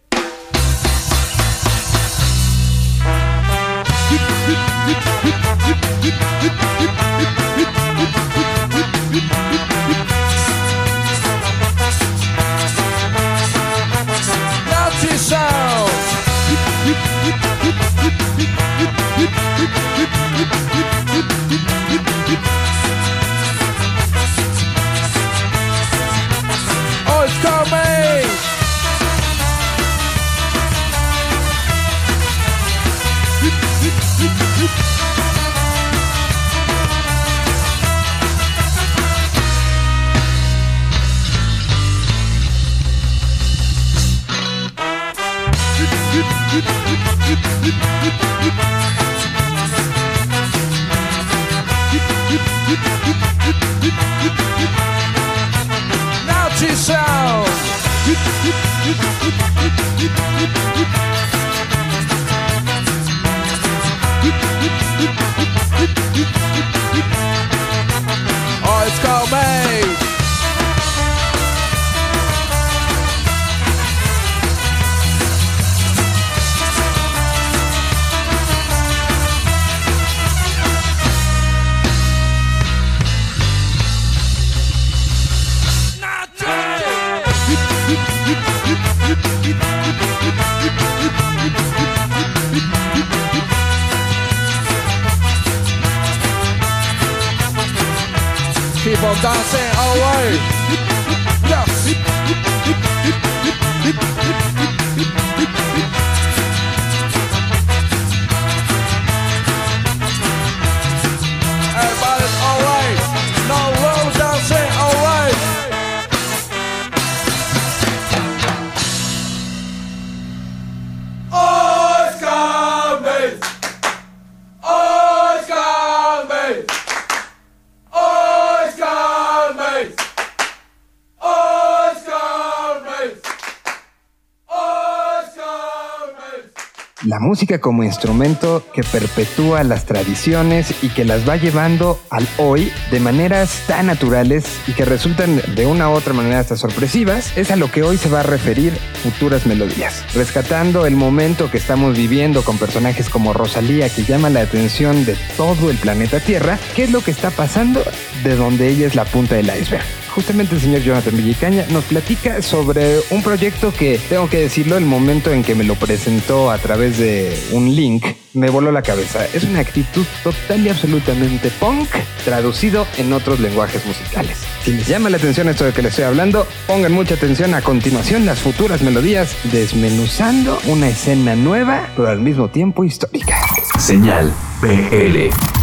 música 137.35 137.59
como 137.59 137.83
instrumento 137.83 138.63
que 138.73 138.81
perpetúa 138.81 139.65
las 139.65 139.83
tradiciones 139.83 140.73
y 140.81 140.87
que 140.87 141.03
las 141.03 141.27
va 141.27 141.35
llevando 141.35 141.99
al 142.09 142.25
hoy 142.37 142.71
de 142.91 143.01
maneras 143.01 143.61
tan 143.67 143.87
naturales 143.87 144.45
y 144.67 144.71
que 144.71 144.85
resultan 144.85 145.41
de 145.53 145.65
una 145.65 145.89
u 145.89 145.91
otra 145.91 146.13
manera 146.13 146.39
hasta 146.39 146.55
sorpresivas, 146.55 147.37
es 147.37 147.51
a 147.51 147.57
lo 147.57 147.69
que 147.69 147.83
hoy 147.83 147.97
se 147.97 148.07
va 148.07 148.21
a 148.21 148.23
referir 148.23 148.71
futuras 149.03 149.45
melodías. 149.45 150.05
Rescatando 150.13 150.85
el 150.85 150.95
momento 150.95 151.51
que 151.51 151.57
estamos 151.57 151.97
viviendo 151.97 152.41
con 152.41 152.57
personajes 152.57 153.09
como 153.09 153.33
Rosalía 153.33 153.89
que 153.89 154.05
llama 154.05 154.29
la 154.29 154.39
atención 154.39 155.03
de 155.03 155.17
todo 155.35 155.69
el 155.69 155.75
planeta 155.75 156.21
Tierra, 156.21 156.57
¿qué 156.73 156.85
es 156.85 156.91
lo 156.91 157.01
que 157.01 157.11
está 157.11 157.31
pasando 157.31 157.83
de 158.23 158.37
donde 158.37 158.69
ella 158.69 158.87
es 158.87 158.95
la 158.95 159.03
punta 159.03 159.35
del 159.35 159.47
iceberg? 159.47 160.04
Justamente 160.15 160.55
el 160.55 160.61
señor 160.61 160.81
Jonathan 160.81 161.17
Villicaña 161.17 161.65
nos 161.71 161.83
platica 161.83 162.41
sobre 162.41 163.01
un 163.09 163.21
proyecto 163.21 163.73
que, 163.73 163.99
tengo 164.07 164.29
que 164.29 164.39
decirlo, 164.39 164.77
el 164.77 164.85
momento 164.85 165.31
en 165.33 165.43
que 165.43 165.55
me 165.55 165.65
lo 165.65 165.75
presentó 165.75 166.51
a 166.51 166.57
través 166.57 166.97
de 166.97 167.37
un 167.51 167.75
link, 167.75 168.05
me 168.33 168.49
voló 168.49 168.71
la 168.71 168.81
cabeza. 168.81 169.25
Es 169.33 169.43
una 169.43 169.59
actitud 169.59 170.05
total 170.23 170.65
y 170.65 170.69
absolutamente 170.69 171.51
punk, 171.59 171.89
traducido 172.23 172.87
en 172.97 173.11
otros 173.11 173.41
lenguajes 173.41 173.85
musicales. 173.85 174.37
Si 174.63 174.71
les 174.71 174.87
llama 174.87 175.09
la 175.09 175.17
atención 175.17 175.49
esto 175.49 175.65
de 175.65 175.73
que 175.73 175.81
les 175.81 175.91
estoy 175.91 176.05
hablando, 176.05 176.47
pongan 176.65 176.93
mucha 176.93 177.15
atención 177.15 177.53
a 177.53 177.61
continuación 177.61 178.25
las 178.25 178.39
futuras 178.39 178.81
melodías, 178.81 179.35
desmenuzando 179.51 180.59
una 180.65 180.87
escena 180.87 181.35
nueva, 181.35 181.89
pero 181.97 182.07
al 182.07 182.21
mismo 182.21 182.47
tiempo 182.47 182.85
histórica. 182.85 183.37
Señal 183.77 184.33
BL. 184.61 185.54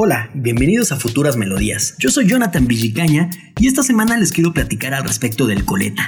Hola, 0.00 0.30
bienvenidos 0.32 0.92
a 0.92 0.96
Futuras 0.96 1.36
Melodías. 1.36 1.96
Yo 1.98 2.08
soy 2.08 2.28
Jonathan 2.28 2.68
Villicaña 2.68 3.30
y 3.58 3.66
esta 3.66 3.82
semana 3.82 4.16
les 4.16 4.30
quiero 4.30 4.52
platicar 4.52 4.94
al 4.94 5.02
respecto 5.02 5.44
del 5.48 5.64
Coleta. 5.64 6.06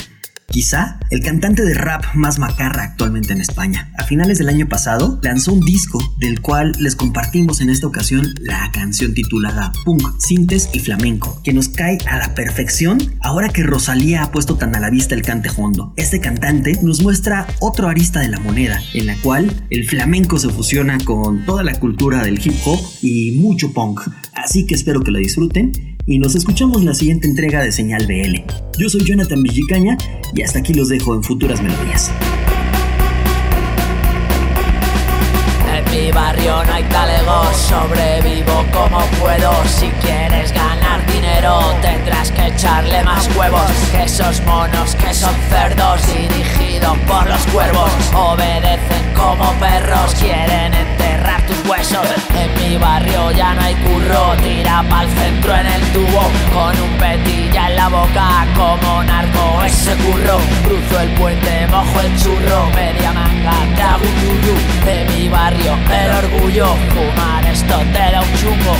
Quizá 0.51 0.99
el 1.11 1.21
cantante 1.21 1.63
de 1.63 1.75
rap 1.75 2.05
más 2.15 2.41
macarra 2.41 2.83
actualmente 2.83 3.33
en 3.33 3.41
España. 3.41 3.93
A 3.97 4.03
finales 4.03 4.39
del 4.39 4.49
año 4.49 4.69
pasado 4.69 5.21
lanzó 5.23 5.53
un 5.53 5.61
disco 5.61 6.01
del 6.19 6.41
cual 6.41 6.73
les 6.81 6.97
compartimos 6.97 7.61
en 7.61 7.71
esta 7.71 7.87
ocasión 7.87 8.35
la 8.41 8.69
canción 8.73 9.15
titulada 9.15 9.73
Punk, 9.85 10.19
Sintes 10.19 10.69
y 10.73 10.81
Flamenco, 10.81 11.41
que 11.45 11.53
nos 11.53 11.69
cae 11.69 11.99
a 12.11 12.19
la 12.19 12.35
perfección 12.35 12.99
ahora 13.21 13.51
que 13.51 13.63
Rosalía 13.63 14.25
ha 14.25 14.33
puesto 14.33 14.57
tan 14.57 14.75
a 14.75 14.81
la 14.81 14.91
vista 14.91 15.15
el 15.15 15.23
cante 15.23 15.51
hondo. 15.57 15.95
Este 15.97 16.19
cantante 16.19 16.81
nos 16.83 17.01
muestra 17.01 17.47
otro 17.61 17.87
arista 17.87 18.19
de 18.19 18.29
la 18.29 18.41
moneda, 18.41 18.83
en 18.93 19.07
la 19.07 19.15
cual 19.23 19.53
el 19.71 19.89
flamenco 19.89 20.41
se 20.41 20.49
fusiona 20.49 20.99
con 20.99 21.45
toda 21.47 21.63
la 21.63 21.79
cultura 21.79 22.25
del 22.25 22.45
hip 22.45 22.57
hop 22.65 22.81
y 23.03 23.39
mucho 23.41 23.73
punk. 23.73 24.01
Así 24.35 24.67
que 24.67 24.75
espero 24.75 25.03
que 25.03 25.13
lo 25.13 25.19
disfruten 25.19 25.90
y 26.07 26.19
nos 26.19 26.35
escuchamos 26.35 26.83
la 26.85 26.95
siguiente 26.95 27.29
entrega 27.29 27.63
de 27.63 27.73
Señal 27.73 28.07
BL. 28.07 28.43
Yo 28.79 28.89
soy 28.89 29.05
Jonathan 29.05 29.43
Villicaña 29.43 29.97
y 30.35 30.43
hasta 30.43 30.61
aquí 30.61 30.75
los 30.75 30.89
dejo 30.89 31.15
en 31.15 31.23
futuras 31.23 31.61
melodías. 31.63 32.11
En 35.73 35.91
mi 35.91 36.13
barrio 36.13 36.65
no 36.65 36.73
hay 36.73 36.85
talegos, 36.85 37.57
sobrevivo 37.57 38.65
como 38.73 39.01
puedo. 39.21 39.53
Si 39.67 39.89
quieres 40.03 40.53
ganar 40.53 41.05
dinero, 41.07 41.61
tendrás 41.83 42.31
que 42.33 42.47
echarle 42.49 43.03
más 43.05 43.29
huevos 43.37 43.71
esos 44.03 44.41
monos 44.47 44.95
que 44.97 45.15
son 45.15 45.35
cerdos, 45.49 46.01
dirigidos 46.07 46.97
por 47.07 47.29
los 47.29 47.47
cuervos. 47.53 47.91
Obedecen 48.15 49.15
como 49.15 49.53
perros, 49.61 50.15
quieren 50.19 51.00
enterrar 51.21 51.43
tus 51.47 51.69
huesos. 51.69 52.07
En 52.35 52.55
mi 52.55 52.77
barrio 52.77 53.31
ya 53.33 53.55
no 53.55 53.61
hay 53.61 53.75
curro, 53.75 54.35
tira 54.43 54.83
pa'l 54.89 55.09
centro 55.09 55.55
en 55.55 55.67
el 55.67 55.83
tubo, 55.93 56.31
con 56.53 56.81
un 56.81 56.97
petilla 56.99 57.69
en 57.69 57.77
la 57.77 57.89
boca, 57.89 58.47
como 58.57 59.03
narco 59.05 59.63
ese 59.65 59.95
curro. 59.97 60.39
Cruzo 60.65 61.01
el 61.01 61.11
puente, 61.11 61.67
mojo 61.69 62.01
el 62.01 62.17
churro, 62.17 62.71
media 62.75 63.13
manga, 63.13 63.53
te 63.77 63.83
hago 63.83 64.05
un. 64.05 64.31
De 64.85 65.05
mi 65.05 65.29
barrio, 65.29 65.77
el 65.91 66.25
orgullo, 66.25 66.75
fumar 66.91 67.45
esto 67.47 67.77
te 67.93 68.11
da 68.13 68.21
un 68.21 68.33
chungo. 68.41 68.75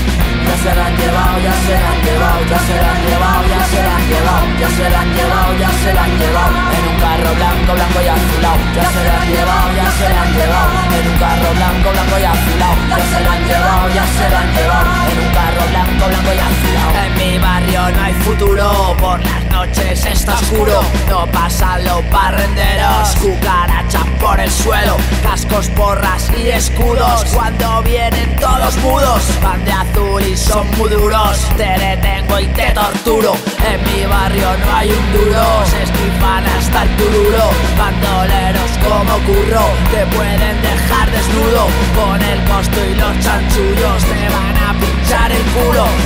Ya 0.47 0.57
se 0.57 0.75
la 0.75 0.85
han 0.87 0.97
llevado, 0.97 1.39
ya 1.39 1.53
se 1.65 1.73
la 1.79 1.89
han 1.91 2.01
llevado, 2.01 2.39
ya 2.49 2.59
se 2.59 2.75
la 2.81 2.91
han 2.91 3.01
llevado, 3.05 3.43
ya 3.47 3.61
se 3.71 3.81
la 3.81 3.95
han 3.95 4.05
llevado, 4.09 4.45
ya 4.59 4.69
se 4.69 4.89
la 4.89 4.99
han 4.99 5.13
llevado, 5.15 5.51
ya 5.59 5.69
se 5.69 5.93
la 5.93 6.03
han 6.03 6.19
llevado. 6.19 6.55
En 6.75 6.83
un 6.91 6.97
carro 6.99 7.31
blanco, 7.35 7.71
blanco 7.73 7.99
y 8.01 8.07
azulado, 8.07 8.59
ya 8.75 8.85
se 8.91 9.03
la 9.05 9.13
han 9.21 9.27
llevado, 9.31 9.67
ya 9.75 9.91
se 9.91 10.09
la 10.09 10.21
han 10.21 10.33
llevado. 10.33 10.71
En 10.91 11.07
un 11.07 11.17
carro 11.19 11.49
blanco, 11.55 11.87
blanco 11.91 12.15
y 12.19 12.23
azulado, 12.23 12.30
ya 12.89 12.97
se 12.97 13.23
la 13.23 13.31
han 13.33 13.43
llevado, 13.47 13.89
ya 13.93 14.05
se 14.05 14.29
la 14.29 14.39
han 14.39 14.53
llevado. 14.55 14.89
En 15.11 15.19
un 15.19 15.33
carro 15.33 15.63
blanco, 15.69 16.07
blanco 16.07 16.31
y 16.33 16.39
azulado. 16.39 16.91
En 17.05 17.13
mi 17.17 17.37
barrio 17.39 17.81
no 17.91 18.03
hay 18.03 18.13
futuro, 18.13 18.95
por 18.99 19.19
las 19.23 19.50
noches 19.65 20.05
está 20.05 20.33
oscuro. 20.33 20.81
No 21.09 21.27
pasan 21.27 21.83
los 21.83 22.09
barrenderos, 22.09 23.15
cucarachas 23.21 24.07
por 24.19 24.39
el 24.39 24.49
suelo, 24.49 24.97
cascos, 25.21 25.67
porras 25.69 26.29
y 26.37 26.49
escudos. 26.49 27.25
Cuando 27.33 27.83
vienen 27.83 28.35
todos 28.37 28.75
mudos, 28.77 29.21
van 29.41 29.63
de 29.65 29.71
azul 29.71 30.23
y 30.23 30.35
son 30.35 30.65
muy 30.77 30.89
duros. 30.89 31.37
Te 31.57 31.71
detengo 31.77 32.39
y 32.39 32.47
te 32.47 32.71
torturo. 32.71 33.33
En 33.71 33.79
mi 33.83 34.05
barrio 34.05 34.47
no 34.65 34.75
hay 34.75 34.89
un 34.89 35.11
duro, 35.13 35.43
se 35.69 35.83
esquifan 35.83 36.43
hasta 36.57 36.83
el 36.83 36.97
tururo. 36.97 37.45
Bandoleros 37.77 38.71
como 38.87 39.13
curro, 39.27 39.65
te 39.91 40.05
pueden 40.15 40.61
dejar 40.61 41.11
desnudo. 41.11 41.67
Con 41.95 42.21
el 42.21 42.39
costo 42.49 42.79
y 42.85 42.95
los 42.95 43.19
chanchullos 43.19 44.03
te 44.05 44.29
van 44.33 44.57
a 44.57 44.90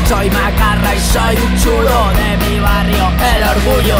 Soy 0.07 0.29
macarra 0.29 0.93
y 0.93 0.99
soy 0.99 1.35
un 1.35 1.57
chulo 1.57 2.11
de 2.13 2.37
mi 2.37 2.59
barrio, 2.59 3.09
el 3.35 3.43
orgullo. 3.43 3.97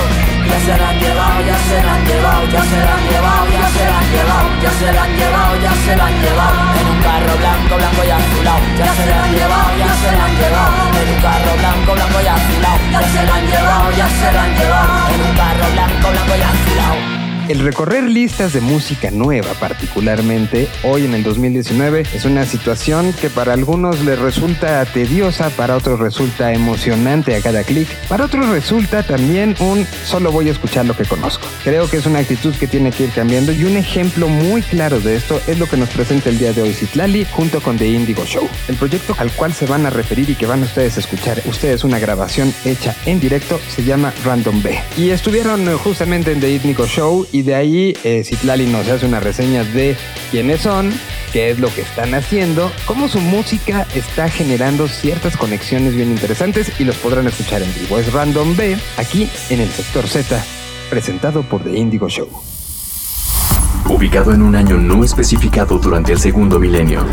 Ya 0.48 0.60
se 0.60 0.78
la 0.78 0.90
han 0.90 1.00
llevado, 1.00 1.42
ya 1.42 1.58
se 1.66 1.84
la 1.84 1.94
han 1.96 2.06
llevado, 2.06 2.46
ya 2.46 2.62
se 2.62 2.78
la 2.78 2.94
han 2.94 3.04
llevado, 3.10 3.46
ya 3.50 3.68
se 3.74 3.86
la 3.86 3.98
han 3.98 4.12
llevado, 4.14 4.50
ya 4.62 4.72
se 4.72 4.94
la 4.94 5.04
han 5.04 5.18
llevado, 5.18 5.56
ya 5.62 5.74
se 5.74 5.96
la 5.96 6.06
han 6.06 6.22
llevado. 6.22 6.58
En 6.80 6.88
un 6.88 7.02
carro 7.02 7.34
blanco, 7.42 7.76
blanco 7.76 8.02
y 8.06 8.12
azulado. 8.12 8.62
Ya 8.78 8.94
se 8.94 9.06
la 9.10 9.24
han 9.24 9.34
llevado, 9.34 9.70
ya 9.82 9.92
se 10.02 10.12
la 10.16 10.26
han 10.26 10.36
llevado. 10.38 10.76
En 11.02 11.10
un 11.10 11.22
carro 11.26 11.54
blanco, 11.58 11.94
blanco 11.94 12.20
y 12.22 12.28
azulado. 12.28 12.80
Ya 12.92 13.02
se 13.02 13.24
la 13.26 13.36
han 13.36 13.46
llevado, 13.50 13.92
ya 13.98 14.08
se 14.10 14.32
la 14.32 14.44
han 14.44 14.56
llevado. 14.56 15.10
En 15.10 15.22
un 15.26 15.34
carro 15.36 15.68
blanco, 15.74 16.12
blanco 16.12 16.34
y 16.38 16.42
azulado. 16.42 17.25
El 17.48 17.60
recorrer 17.60 18.06
listas 18.06 18.54
de 18.54 18.62
música 18.62 19.12
nueva, 19.12 19.54
particularmente 19.60 20.68
hoy 20.82 21.06
en 21.06 21.14
el 21.14 21.22
2019, 21.22 22.04
es 22.16 22.26
una 22.26 22.44
situación 22.44 23.14
que 23.22 23.30
para 23.30 23.54
algunos 23.54 24.04
les 24.04 24.18
resulta 24.18 24.84
tediosa, 24.86 25.52
para 25.52 25.78
otros 25.78 26.00
resulta 26.00 26.54
emocionante 26.54 27.36
a 27.36 27.42
cada 27.42 27.64
clic, 27.64 27.88
para 28.08 28.26
otros 28.26 28.50
resulta 28.50 29.04
también 29.04 29.56
un 29.60 29.86
solo 30.06 30.32
voy 30.32 30.48
a 30.50 30.54
escuchar 30.54 30.88
lo 30.88 30.98
que 30.98 31.06
conozco. 31.06 31.46
Creo 31.64 31.88
que 31.88 31.98
es 31.98 32.08
una 32.08 32.18
actitud 32.18 32.56
que 32.56 32.66
tiene 32.66 32.92
que 32.92 33.04
ir 33.04 33.12
cambiando 33.12 33.52
y 33.52 33.64
un 33.64 33.78
ejemplo 33.78 34.28
muy 34.28 34.64
claro 34.64 35.00
de 35.00 35.16
esto 35.16 35.40
es 35.46 35.60
lo 35.60 35.68
que 35.68 35.78
nos 35.78 35.90
presenta 35.90 36.30
el 36.30 36.40
día 36.40 36.52
de 36.52 36.64
hoy 36.64 36.74
Citlali 36.74 37.28
junto 37.30 37.62
con 37.62 37.78
The 37.78 37.88
Indigo 37.88 38.26
Show. 38.26 38.50
El 38.68 38.76
proyecto 38.76 39.16
al 39.20 39.32
cual 39.32 39.54
se 39.54 39.68
van 39.68 39.86
a 39.86 39.92
referir 39.92 40.32
y 40.32 40.36
que 40.36 40.48
van 40.48 40.64
ustedes 40.64 40.98
a 40.98 41.02
escuchar, 41.02 41.44
ustedes 41.46 41.84
una 41.84 42.00
grabación 42.00 42.52
hecha 42.66 42.96
en 43.06 43.20
directo, 43.20 43.60
se 43.70 43.84
llama 43.84 44.12
Random 44.24 44.64
B. 44.64 44.80
Y 44.98 45.12
estuvieron 45.12 45.78
justamente 45.78 46.32
en 46.32 46.40
The 46.40 46.52
Indigo 46.52 46.88
Show 46.88 47.28
y 47.36 47.42
de 47.42 47.54
ahí 47.54 47.94
eh, 48.06 48.24
Citlali 48.24 48.66
nos 48.66 48.88
hace 48.88 49.06
una 49.06 49.20
reseña 49.20 49.66
de 49.66 49.98
quiénes 50.32 50.62
son, 50.62 50.90
qué 51.34 51.50
es 51.50 51.60
lo 51.60 51.68
que 51.74 51.82
están 51.82 52.14
haciendo, 52.14 52.72
cómo 52.86 53.10
su 53.10 53.20
música 53.20 53.86
está 53.94 54.30
generando 54.30 54.88
ciertas 54.88 55.36
conexiones 55.36 55.94
bien 55.96 56.12
interesantes 56.12 56.72
y 56.80 56.86
los 56.86 56.96
podrán 56.96 57.28
escuchar 57.28 57.62
en 57.62 57.74
vivo. 57.74 58.00
Es 58.00 58.14
Random 58.14 58.56
B, 58.56 58.78
aquí 58.96 59.28
en 59.50 59.60
el 59.60 59.70
sector 59.70 60.08
Z, 60.08 60.42
presentado 60.90 61.44
por 61.44 61.62
The 61.62 61.78
Indigo 61.78 62.08
Show. 62.08 62.55
Ubicado 63.96 64.34
en 64.34 64.42
un 64.42 64.58
año 64.58 64.76
no 64.76 65.06
especificado 65.06 65.78
durante 65.80 66.12
el 66.12 66.20
segundo 66.20 66.60
milenio, 66.60 67.06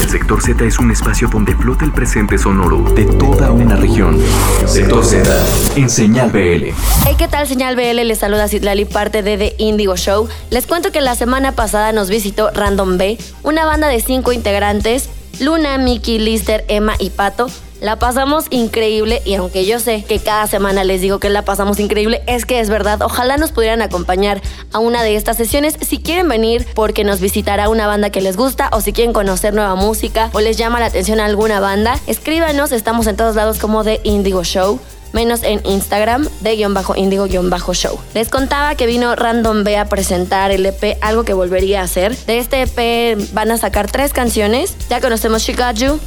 el 0.00 0.08
sector 0.08 0.40
Z 0.40 0.64
es 0.64 0.78
un 0.78 0.92
espacio 0.92 1.26
donde 1.26 1.52
flota 1.56 1.84
el 1.84 1.92
presente 1.92 2.38
sonoro 2.38 2.78
de 2.94 3.06
toda 3.06 3.50
una 3.50 3.74
región. 3.74 4.16
Sector 4.64 5.04
Z, 5.04 5.28
en 5.74 5.90
señal 5.90 6.30
BL. 6.30 6.68
Hey, 7.04 7.16
¿qué 7.18 7.26
tal, 7.26 7.48
señal 7.48 7.74
BL? 7.74 8.06
Les 8.06 8.18
saluda 8.20 8.46
Citlali, 8.46 8.84
parte 8.84 9.24
de 9.24 9.36
The 9.36 9.56
Indigo 9.58 9.96
Show. 9.96 10.28
Les 10.50 10.68
cuento 10.68 10.92
que 10.92 11.00
la 11.00 11.16
semana 11.16 11.56
pasada 11.56 11.90
nos 11.90 12.08
visitó 12.08 12.52
Random 12.52 12.98
B, 12.98 13.18
una 13.42 13.66
banda 13.66 13.88
de 13.88 14.00
cinco 14.00 14.30
integrantes: 14.30 15.08
Luna, 15.40 15.76
Mickey, 15.76 16.20
Lister, 16.20 16.64
Emma 16.68 16.94
y 17.00 17.10
Pato. 17.10 17.48
La 17.80 17.96
pasamos 17.96 18.46
increíble 18.50 19.22
y 19.24 19.34
aunque 19.34 19.64
yo 19.64 19.78
sé 19.78 20.02
que 20.02 20.18
cada 20.18 20.48
semana 20.48 20.82
les 20.82 21.00
digo 21.00 21.20
que 21.20 21.28
la 21.28 21.42
pasamos 21.42 21.78
increíble, 21.78 22.22
es 22.26 22.44
que 22.44 22.58
es 22.58 22.70
verdad. 22.70 23.02
Ojalá 23.02 23.36
nos 23.36 23.52
pudieran 23.52 23.82
acompañar 23.82 24.42
a 24.72 24.80
una 24.80 25.04
de 25.04 25.14
estas 25.14 25.36
sesiones 25.36 25.76
si 25.80 25.98
quieren 25.98 26.28
venir 26.28 26.66
porque 26.74 27.04
nos 27.04 27.20
visitará 27.20 27.68
una 27.68 27.86
banda 27.86 28.10
que 28.10 28.20
les 28.20 28.36
gusta 28.36 28.68
o 28.72 28.80
si 28.80 28.92
quieren 28.92 29.12
conocer 29.12 29.54
nueva 29.54 29.76
música 29.76 30.28
o 30.32 30.40
les 30.40 30.56
llama 30.56 30.80
la 30.80 30.86
atención 30.86 31.20
alguna 31.20 31.60
banda. 31.60 32.00
Escríbanos, 32.08 32.72
estamos 32.72 33.06
en 33.06 33.16
todos 33.16 33.36
lados 33.36 33.58
como 33.58 33.84
The 33.84 34.00
Indigo 34.02 34.42
Show 34.42 34.80
menos 35.12 35.42
en 35.42 35.60
Instagram 35.64 36.28
de 36.40 36.56
guion 36.56 36.74
bajo 36.74 36.96
indigo 36.96 37.26
guion 37.26 37.50
bajo 37.50 37.74
show. 37.74 37.98
Les 38.14 38.28
contaba 38.28 38.74
que 38.74 38.86
vino 38.86 39.14
Random 39.14 39.64
B 39.64 39.76
a 39.76 39.86
presentar 39.86 40.50
el 40.50 40.66
EP, 40.66 40.98
algo 41.00 41.24
que 41.24 41.34
volvería 41.34 41.80
a 41.80 41.84
hacer. 41.84 42.16
De 42.26 42.38
este 42.38 42.62
EP 42.62 43.18
van 43.32 43.50
a 43.50 43.58
sacar 43.58 43.90
tres 43.90 44.12
canciones. 44.12 44.74
Ya 44.88 45.00
conocemos 45.00 45.42
She 45.42 45.54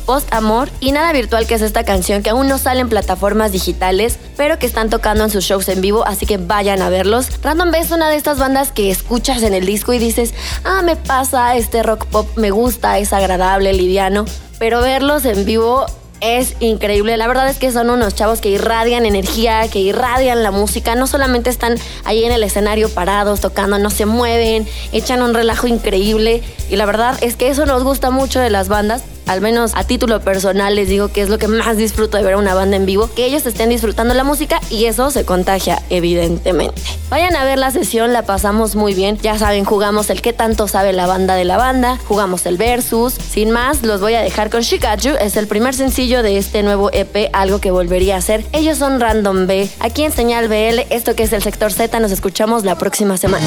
Post 0.06 0.34
Amor 0.34 0.70
y 0.80 0.92
Nada 0.92 1.14
Virtual, 1.14 1.46
que 1.48 1.56
es 1.56 1.62
esta 1.62 1.84
canción 1.84 2.24
que 2.24 2.30
aún 2.30 2.48
no 2.48 2.58
sale 2.58 2.82
en 2.82 2.90
plataformas 2.90 3.52
digitales, 3.52 4.20
pero 4.38 4.60
que 4.60 4.66
están 4.66 4.90
tocando 4.90 5.24
en 5.24 5.30
sus 5.30 5.44
shows 5.44 5.70
en 5.70 5.82
vivo, 5.82 6.06
así 6.06 6.26
que 6.26 6.38
vayan 6.38 6.82
a 6.82 6.90
verlos. 6.90 7.42
Random 7.42 7.72
B 7.72 7.80
es 7.80 7.92
una 7.92 8.10
de 8.10 8.16
estas 8.16 8.40
bandas 8.40 8.72
que 8.72 8.92
escuchas 8.92 9.44
en 9.44 9.54
el 9.54 9.66
disco 9.66 9.94
y 9.94 10.00
dices, 10.00 10.34
ah, 10.64 10.82
me 10.82 10.96
pasa, 10.96 11.56
este 11.56 11.84
rock 11.84 12.06
pop 12.06 12.28
me 12.36 12.52
gusta, 12.52 12.98
es 12.98 13.14
agradable, 13.14 13.74
liviano, 13.74 14.26
pero 14.60 14.82
verlos 14.82 15.26
en 15.26 15.46
vivo 15.46 15.86
es 16.22 16.56
increíble. 16.60 17.18
La 17.18 17.28
verdad 17.28 17.50
es 17.50 17.58
que 17.58 17.72
son 17.72 17.90
unos 17.90 18.16
chavos 18.16 18.40
que 18.40 18.50
irradian 18.50 19.06
energía, 19.06 19.68
que 19.68 19.80
irradian 19.80 20.44
la 20.44 20.52
música. 20.52 20.96
No 20.96 21.08
solamente 21.08 21.50
están 21.50 21.76
ahí 22.06 22.24
en 22.24 22.32
el 22.32 22.44
escenario 22.44 22.90
parados, 22.90 23.42
tocando, 23.42 23.80
no 23.80 23.90
se 23.90 24.06
mueven, 24.06 24.68
echan 24.92 25.22
un 25.22 25.34
relajo 25.34 25.68
increíble. 25.68 26.42
Y 26.70 26.76
la 26.76 26.86
verdad 26.86 27.18
es 27.22 27.36
que 27.36 27.50
eso 27.50 27.66
nos 27.66 27.84
gusta 27.84 28.12
mucho 28.12 28.40
de 28.40 28.50
las 28.50 28.68
bandas. 28.68 29.04
Al 29.32 29.40
menos 29.40 29.72
a 29.76 29.86
título 29.86 30.20
personal 30.20 30.76
les 30.76 30.90
digo 30.90 31.08
que 31.08 31.22
es 31.22 31.30
lo 31.30 31.38
que 31.38 31.48
más 31.48 31.78
disfruto 31.78 32.18
de 32.18 32.24
ver 32.24 32.34
a 32.34 32.38
una 32.38 32.54
banda 32.54 32.76
en 32.76 32.86
vivo, 32.86 33.10
que 33.16 33.26
ellos 33.26 33.46
estén 33.46 33.70
disfrutando 33.70 34.14
la 34.14 34.26
música 34.26 34.60
y 34.70 34.86
eso 34.86 35.10
se 35.10 35.24
contagia 35.24 35.82
evidentemente. 35.90 36.82
Vayan 37.10 37.36
a 37.38 37.46
ver 37.46 37.58
la 37.58 37.72
sesión, 37.72 38.12
la 38.12 38.24
pasamos 38.24 38.76
muy 38.76 38.94
bien, 38.94 39.18
ya 39.18 39.38
saben, 39.38 39.64
jugamos 39.64 40.10
el 40.10 40.22
qué 40.22 40.34
tanto 40.34 40.68
sabe 40.68 40.92
la 40.92 41.08
banda 41.08 41.36
de 41.36 41.46
la 41.46 41.56
banda, 41.56 41.98
jugamos 42.08 42.46
el 42.46 42.58
versus, 42.58 43.14
sin 43.14 43.52
más, 43.52 43.84
los 43.84 44.02
voy 44.02 44.16
a 44.16 44.22
dejar 44.22 44.50
con 44.50 44.62
Shikachu, 44.62 45.12
es 45.22 45.38
el 45.38 45.48
primer 45.48 45.74
sencillo 45.74 46.24
de 46.24 46.38
este 46.38 46.62
nuevo 46.62 46.90
EP, 46.92 47.30
algo 47.32 47.60
que 47.60 47.72
volvería 47.72 48.16
a 48.16 48.18
hacer. 48.18 48.46
Ellos 48.52 48.78
son 48.78 49.00
Random 49.00 49.48
B, 49.48 49.70
aquí 49.80 50.04
en 50.04 50.12
Señal 50.12 50.50
BL, 50.50 50.88
esto 50.90 51.16
que 51.16 51.24
es 51.24 51.32
el 51.32 51.42
sector 51.42 51.72
Z, 51.72 51.98
nos 52.02 52.12
escuchamos 52.12 52.66
la 52.66 52.78
próxima 52.78 53.18
semana. 53.18 53.46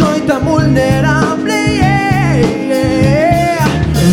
Soy 0.00 0.20
tan 0.22 0.46
vulnerable. 0.46 1.52
yeah, 1.76 2.40
yeah. 2.40 3.66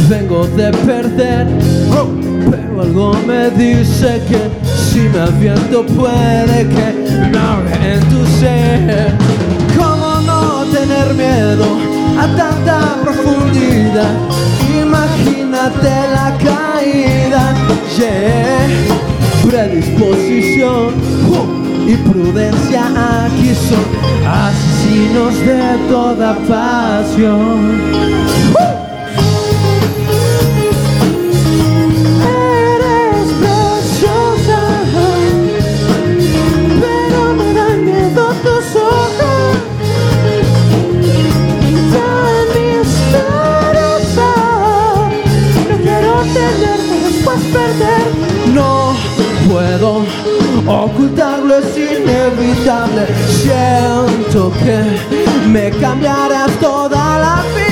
Vengo 0.09 0.45
de 0.47 0.69
perder, 0.85 1.47
oh, 1.97 2.09
pero 2.51 2.81
algo 2.81 3.13
me 3.25 3.49
dice 3.51 4.21
que 4.27 4.41
si 4.65 4.99
me 4.99 5.19
aviento 5.19 5.85
puede 5.85 6.67
que 6.67 6.87
me 7.31 7.37
ahogue 7.37 7.93
en 7.93 8.01
tu 8.09 8.25
ser. 8.37 9.13
¿Cómo 9.77 10.19
no 10.25 10.65
tener 10.65 11.13
miedo 11.13 11.65
a 12.19 12.27
tanta 12.35 12.97
profundidad? 13.03 14.11
Imagínate 14.81 15.93
la 16.17 16.37
caída, 16.37 17.55
yeah. 17.97 18.67
predisposición 19.49 20.95
uh, 21.31 21.66
y 21.87 21.95
prudencia 21.95 22.83
aquí 23.25 23.55
son 23.55 23.85
asesinos 24.27 25.39
de 25.39 25.77
toda 25.89 26.35
pasión. 26.39 27.81
Eres 32.27 33.27
preciosa, 33.39 34.61
pero 36.81 37.19
me 37.37 37.53
dan 37.53 37.85
miedo 37.85 38.23
tus 38.43 38.67
ojos. 38.75 39.55
Tan 41.93 42.45
misteriosa, 42.57 44.31
no 45.69 45.75
quiero 45.83 46.13
tenerte 46.33 46.95
después 47.05 47.41
perder. 47.53 48.07
No 48.53 48.93
puedo 49.49 50.36
ocultarlo, 50.67 51.57
es 51.57 51.77
inevitable. 51.77 53.07
Siento 53.29 54.51
que 54.59 55.47
me 55.47 55.71
cambiarás 55.71 56.51
toda 56.59 57.19
la 57.19 57.43
vida. 57.55 57.66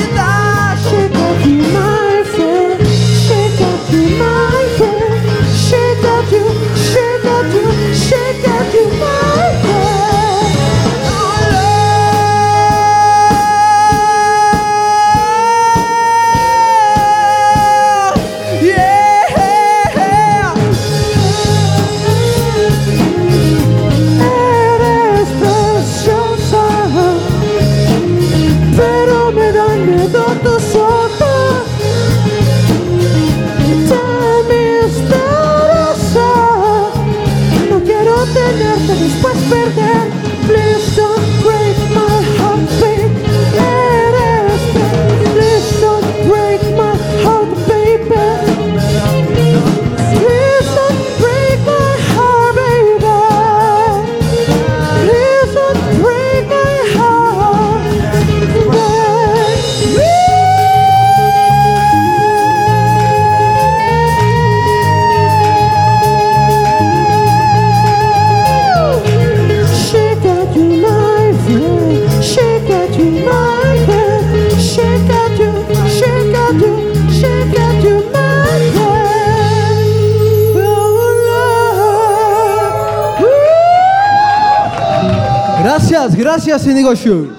Show. 86.58 87.34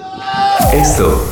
Esto 0.71 1.23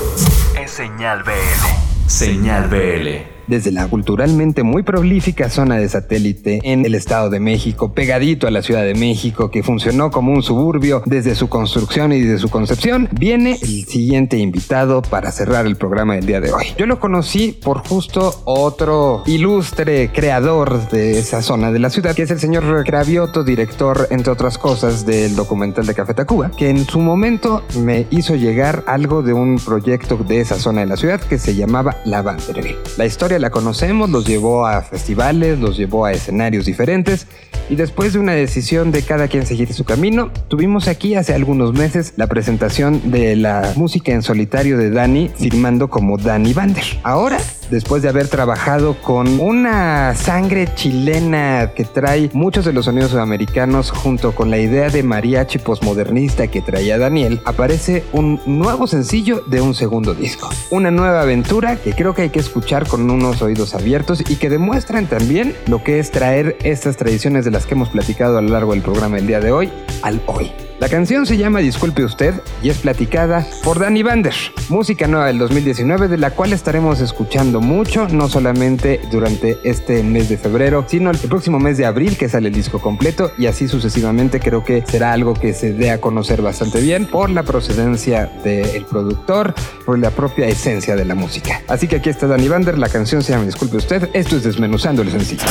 es 0.59 0.71
Señal 0.71 1.21
BL. 1.21 2.07
Señal 2.07 2.67
BL. 2.67 3.34
Desde 3.47 3.71
la 3.71 3.87
culturalmente 3.87 4.63
muy 4.63 4.83
prolífica 4.83 5.49
zona 5.49 5.77
de 5.77 5.87
satélite 5.87 6.59
en 6.63 6.85
el 6.85 6.95
Estado 6.95 7.29
de 7.29 7.39
México, 7.39 7.93
pegadito 7.93 8.47
a 8.47 8.51
la 8.51 8.61
Ciudad 8.61 8.83
de 8.83 8.95
México, 8.95 9.51
que 9.51 9.63
funcionó 9.63 10.11
como 10.11 10.31
un 10.31 10.43
suburbio 10.43 11.03
desde 11.05 11.35
su 11.35 11.47
construcción 11.49 12.11
y 12.13 12.21
desde 12.21 12.39
su 12.39 12.49
concepción, 12.49 13.09
viene 13.11 13.57
el 13.61 13.85
siguiente 13.85 14.37
invitado 14.37 15.01
para 15.01 15.31
cerrar 15.31 15.65
el 15.65 15.75
programa 15.75 16.15
del 16.15 16.25
día 16.25 16.41
de 16.41 16.51
hoy. 16.51 16.65
Yo 16.77 16.85
lo 16.85 16.99
conocí 16.99 17.57
por 17.63 17.87
justo 17.87 18.41
otro 18.45 19.23
ilustre 19.25 20.11
creador 20.11 20.89
de 20.89 21.19
esa 21.19 21.41
zona 21.41 21.71
de 21.71 21.79
la 21.79 21.89
ciudad, 21.89 22.15
que 22.15 22.23
es 22.23 22.31
el 22.31 22.39
señor 22.39 22.83
Cravioto, 22.83 23.43
director, 23.43 24.07
entre 24.09 24.31
otras 24.31 24.57
cosas, 24.57 25.05
del 25.05 25.35
documental 25.35 25.85
de 25.85 25.93
Café 25.93 26.13
Tacuba, 26.13 26.51
que 26.51 26.69
en 26.69 26.85
su 26.85 26.99
momento 26.99 27.63
me 27.79 28.07
hizo 28.09 28.35
llegar 28.35 28.83
algo 28.87 29.21
de 29.21 29.33
un 29.33 29.57
proyecto 29.57 30.17
de 30.17 30.41
esa 30.41 30.55
zona 30.55 30.81
de 30.81 30.87
la 30.87 30.97
ciudad 30.97 31.21
que 31.21 31.37
se 31.37 31.55
llamaba 31.55 31.97
La 32.05 32.21
Banderé. 32.21 32.77
La 32.97 33.05
historia 33.05 33.34
la 33.39 33.49
conocemos, 33.49 34.09
los 34.09 34.25
llevó 34.25 34.65
a 34.65 34.81
festivales, 34.81 35.59
los 35.59 35.77
llevó 35.77 36.05
a 36.05 36.11
escenarios 36.11 36.65
diferentes 36.65 37.27
y 37.69 37.75
después 37.75 38.13
de 38.13 38.19
una 38.19 38.33
decisión 38.33 38.91
de 38.91 39.01
cada 39.01 39.27
quien 39.27 39.45
seguir 39.45 39.73
su 39.73 39.85
camino, 39.85 40.29
tuvimos 40.47 40.87
aquí 40.87 41.15
hace 41.15 41.33
algunos 41.33 41.73
meses 41.73 42.13
la 42.15 42.27
presentación 42.27 43.11
de 43.11 43.35
la 43.35 43.73
música 43.75 44.11
en 44.11 44.21
solitario 44.21 44.77
de 44.77 44.91
Dani 44.91 45.29
firmando 45.29 45.89
como 45.89 46.17
Dani 46.17 46.53
Vander. 46.53 46.83
Ahora, 47.01 47.39
después 47.71 48.03
de 48.03 48.09
haber 48.09 48.27
trabajado 48.27 49.01
con 49.01 49.39
una 49.39 50.13
sangre 50.13 50.69
chilena 50.75 51.71
que 51.75 51.85
trae 51.85 52.29
muchos 52.33 52.65
de 52.65 52.73
los 52.73 52.85
sonidos 52.85 53.11
sudamericanos 53.11 53.89
junto 53.89 54.35
con 54.35 54.51
la 54.51 54.59
idea 54.59 54.89
de 54.89 55.01
mariachi 55.01 55.57
posmodernista 55.57 56.47
que 56.47 56.61
traía 56.61 56.99
Daniel, 56.99 57.41
aparece 57.45 58.03
un 58.13 58.39
nuevo 58.45 58.85
sencillo 58.85 59.43
de 59.47 59.61
un 59.61 59.73
segundo 59.73 60.13
disco. 60.13 60.49
Una 60.69 60.91
nueva 60.91 61.21
aventura 61.21 61.77
que 61.77 61.93
creo 61.93 62.13
que 62.13 62.23
hay 62.23 62.29
que 62.29 62.39
escuchar 62.39 62.87
con 62.87 63.07
oídos 63.41 63.75
abiertos 63.75 64.21
y 64.27 64.35
que 64.35 64.49
demuestran 64.49 65.07
también 65.07 65.55
lo 65.67 65.83
que 65.83 65.99
es 65.99 66.11
traer 66.11 66.57
estas 66.63 66.97
tradiciones 66.97 67.45
de 67.45 67.51
las 67.51 67.65
que 67.65 67.73
hemos 67.73 67.89
platicado 67.89 68.37
a 68.37 68.41
lo 68.41 68.49
largo 68.49 68.73
del 68.73 68.81
programa 68.81 69.17
el 69.17 69.27
día 69.27 69.39
de 69.39 69.51
hoy 69.51 69.71
al 70.01 70.21
hoy. 70.27 70.64
La 70.79 70.89
canción 70.89 71.25
se 71.25 71.37
llama 71.37 71.59
Disculpe 71.59 72.03
usted 72.03 72.33
y 72.61 72.69
es 72.69 72.79
platicada 72.79 73.47
por 73.63 73.79
Danny 73.79 74.03
Vander, 74.03 74.33
música 74.67 75.07
nueva 75.07 75.27
del 75.27 75.37
2019 75.37 76.09
de 76.09 76.17
la 76.17 76.31
cual 76.31 76.51
estaremos 76.51 76.99
escuchando 76.99 77.61
mucho, 77.61 78.09
no 78.09 78.27
solamente 78.27 78.99
durante 79.09 79.57
este 79.63 80.03
mes 80.03 80.27
de 80.27 80.37
febrero, 80.37 80.85
sino 80.85 81.11
el 81.11 81.17
próximo 81.17 81.59
mes 81.59 81.77
de 81.77 81.85
abril 81.85 82.17
que 82.17 82.27
sale 82.27 82.49
el 82.49 82.53
disco 82.53 82.81
completo 82.81 83.31
y 83.37 83.45
así 83.45 83.69
sucesivamente 83.69 84.41
creo 84.41 84.65
que 84.65 84.83
será 84.85 85.13
algo 85.13 85.33
que 85.33 85.53
se 85.53 85.71
dé 85.71 85.91
a 85.91 86.01
conocer 86.01 86.41
bastante 86.41 86.81
bien 86.81 87.05
por 87.05 87.29
la 87.29 87.43
procedencia 87.43 88.29
del 88.43 88.83
productor, 88.85 89.55
por 89.85 89.97
la 89.97 90.11
propia 90.11 90.47
esencia 90.47 90.97
de 90.97 91.05
la 91.05 91.15
música. 91.15 91.61
Así 91.69 91.87
que 91.87 91.97
aquí 91.97 92.09
está 92.09 92.27
Danny 92.27 92.49
Vander, 92.49 92.77
la 92.77 92.89
canción 92.89 93.23
se 93.23 93.31
llama 93.31 93.45
Disculpe 93.45 93.77
usted, 93.77 94.09
esto 94.11 94.35
es 94.35 94.43
Desmenuzando 94.43 95.03
el 95.03 95.11
sencillo. 95.11 95.45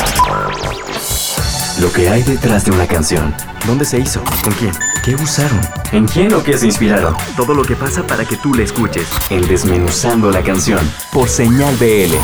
Lo 1.81 1.91
que 1.91 2.07
hay 2.07 2.23
detrás 2.23 2.63
de 2.63 2.71
una 2.71 2.87
canción. 2.87 3.35
¿Dónde 3.67 3.83
se 3.83 3.99
hizo? 3.99 4.23
¿Con 4.45 4.53
quién? 4.53 4.71
¿Qué 5.03 5.13
usaron? 5.15 5.59
¿En 5.91 6.05
quién 6.07 6.33
o 6.33 6.41
qué 6.41 6.57
se 6.57 6.67
inspiraron? 6.67 7.13
Todo 7.35 7.53
lo 7.53 7.63
que 7.63 7.75
pasa 7.75 8.07
para 8.07 8.23
que 8.23 8.37
tú 8.37 8.53
la 8.53 8.63
escuches. 8.63 9.05
En 9.29 9.45
Desmenuzando 9.45 10.31
la 10.31 10.41
canción. 10.41 10.79
Por 11.11 11.27
Señal 11.27 11.75
BL. 11.75 12.15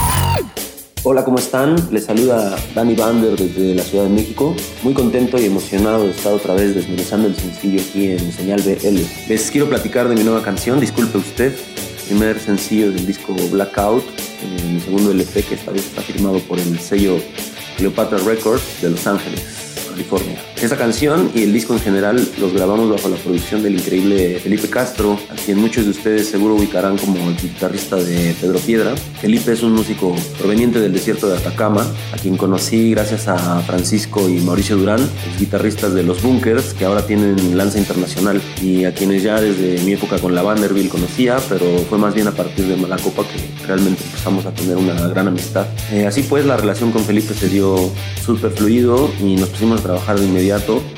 Hola, 1.03 1.25
¿cómo 1.25 1.37
están? 1.37 1.75
Les 1.91 2.05
saluda 2.05 2.55
Danny 2.73 2.95
Bander 2.95 3.35
desde 3.35 3.75
la 3.75 3.83
Ciudad 3.83 4.05
de 4.05 4.11
México. 4.11 4.55
Muy 4.83 4.93
contento 4.93 5.37
y 5.37 5.45
emocionado 5.45 6.05
de 6.05 6.11
estar 6.11 6.31
otra 6.31 6.53
vez 6.53 6.73
desmenuzando 6.73 7.27
el 7.27 7.35
sencillo 7.35 7.81
aquí 7.81 8.11
en 8.11 8.31
Señal 8.31 8.61
BL. 8.61 9.01
Les 9.27 9.51
quiero 9.51 9.67
platicar 9.67 10.07
de 10.07 10.15
mi 10.15 10.23
nueva 10.23 10.43
canción, 10.43 10.79
Disculpe 10.79 11.17
Usted, 11.17 11.53
primer 12.07 12.39
sencillo 12.39 12.89
del 12.91 13.05
disco 13.05 13.35
Blackout, 13.51 14.05
eh, 14.05 14.71
mi 14.71 14.79
segundo 14.79 15.11
LP 15.11 15.43
que 15.43 15.55
esta 15.55 15.71
vez 15.71 15.87
está 15.87 16.01
firmado 16.01 16.39
por 16.39 16.57
el 16.57 16.79
sello 16.79 17.17
Cleopatra 17.81 18.19
Records 18.19 18.79
de 18.83 18.91
Los 18.91 19.07
Ángeles, 19.07 19.41
California. 19.89 20.50
Esta 20.61 20.77
canción 20.77 21.31
y 21.33 21.41
el 21.41 21.53
disco 21.53 21.73
en 21.73 21.79
general 21.79 22.23
los 22.39 22.53
grabamos 22.53 22.87
bajo 22.87 23.09
la 23.09 23.15
producción 23.15 23.63
del 23.63 23.73
increíble 23.73 24.39
Felipe 24.39 24.69
Castro, 24.69 25.17
a 25.31 25.33
quien 25.33 25.57
muchos 25.57 25.85
de 25.85 25.89
ustedes 25.89 26.29
seguro 26.29 26.53
ubicarán 26.53 26.99
como 26.99 27.17
el 27.29 27.35
guitarrista 27.35 27.95
de 27.95 28.35
Pedro 28.39 28.59
Piedra. 28.59 28.95
Felipe 29.19 29.53
es 29.53 29.63
un 29.63 29.73
músico 29.73 30.15
proveniente 30.37 30.79
del 30.79 30.93
desierto 30.93 31.27
de 31.27 31.37
Atacama, 31.37 31.83
a 32.13 32.17
quien 32.17 32.37
conocí 32.37 32.91
gracias 32.91 33.27
a 33.27 33.59
Francisco 33.61 34.29
y 34.29 34.33
Mauricio 34.33 34.77
Durán, 34.77 34.99
guitarristas 35.39 35.95
de 35.95 36.03
Los 36.03 36.21
Bunkers, 36.21 36.75
que 36.75 36.85
ahora 36.85 37.07
tienen 37.07 37.57
lanza 37.57 37.79
internacional, 37.79 38.39
y 38.61 38.85
a 38.85 38.93
quienes 38.93 39.23
ya 39.23 39.41
desde 39.41 39.83
mi 39.83 39.93
época 39.93 40.19
con 40.19 40.35
la 40.35 40.43
Vanderbilt 40.43 40.91
conocía, 40.91 41.39
pero 41.49 41.65
fue 41.89 41.97
más 41.97 42.13
bien 42.13 42.27
a 42.27 42.33
partir 42.33 42.67
de 42.67 42.75
Malacopa 42.75 43.23
que 43.23 43.65
realmente 43.65 44.03
empezamos 44.03 44.45
a 44.45 44.51
tener 44.51 44.77
una 44.77 45.07
gran 45.07 45.27
amistad. 45.27 45.65
Eh, 45.91 46.05
así 46.05 46.21
pues, 46.21 46.45
la 46.45 46.55
relación 46.55 46.91
con 46.91 47.03
Felipe 47.03 47.33
se 47.33 47.49
dio 47.49 47.89
súper 48.23 48.51
fluido 48.51 49.09
y 49.19 49.37
nos 49.37 49.49
pusimos 49.49 49.79
a 49.79 49.83
trabajar 49.83 50.19
de 50.19 50.25
inmediato. 50.27 50.50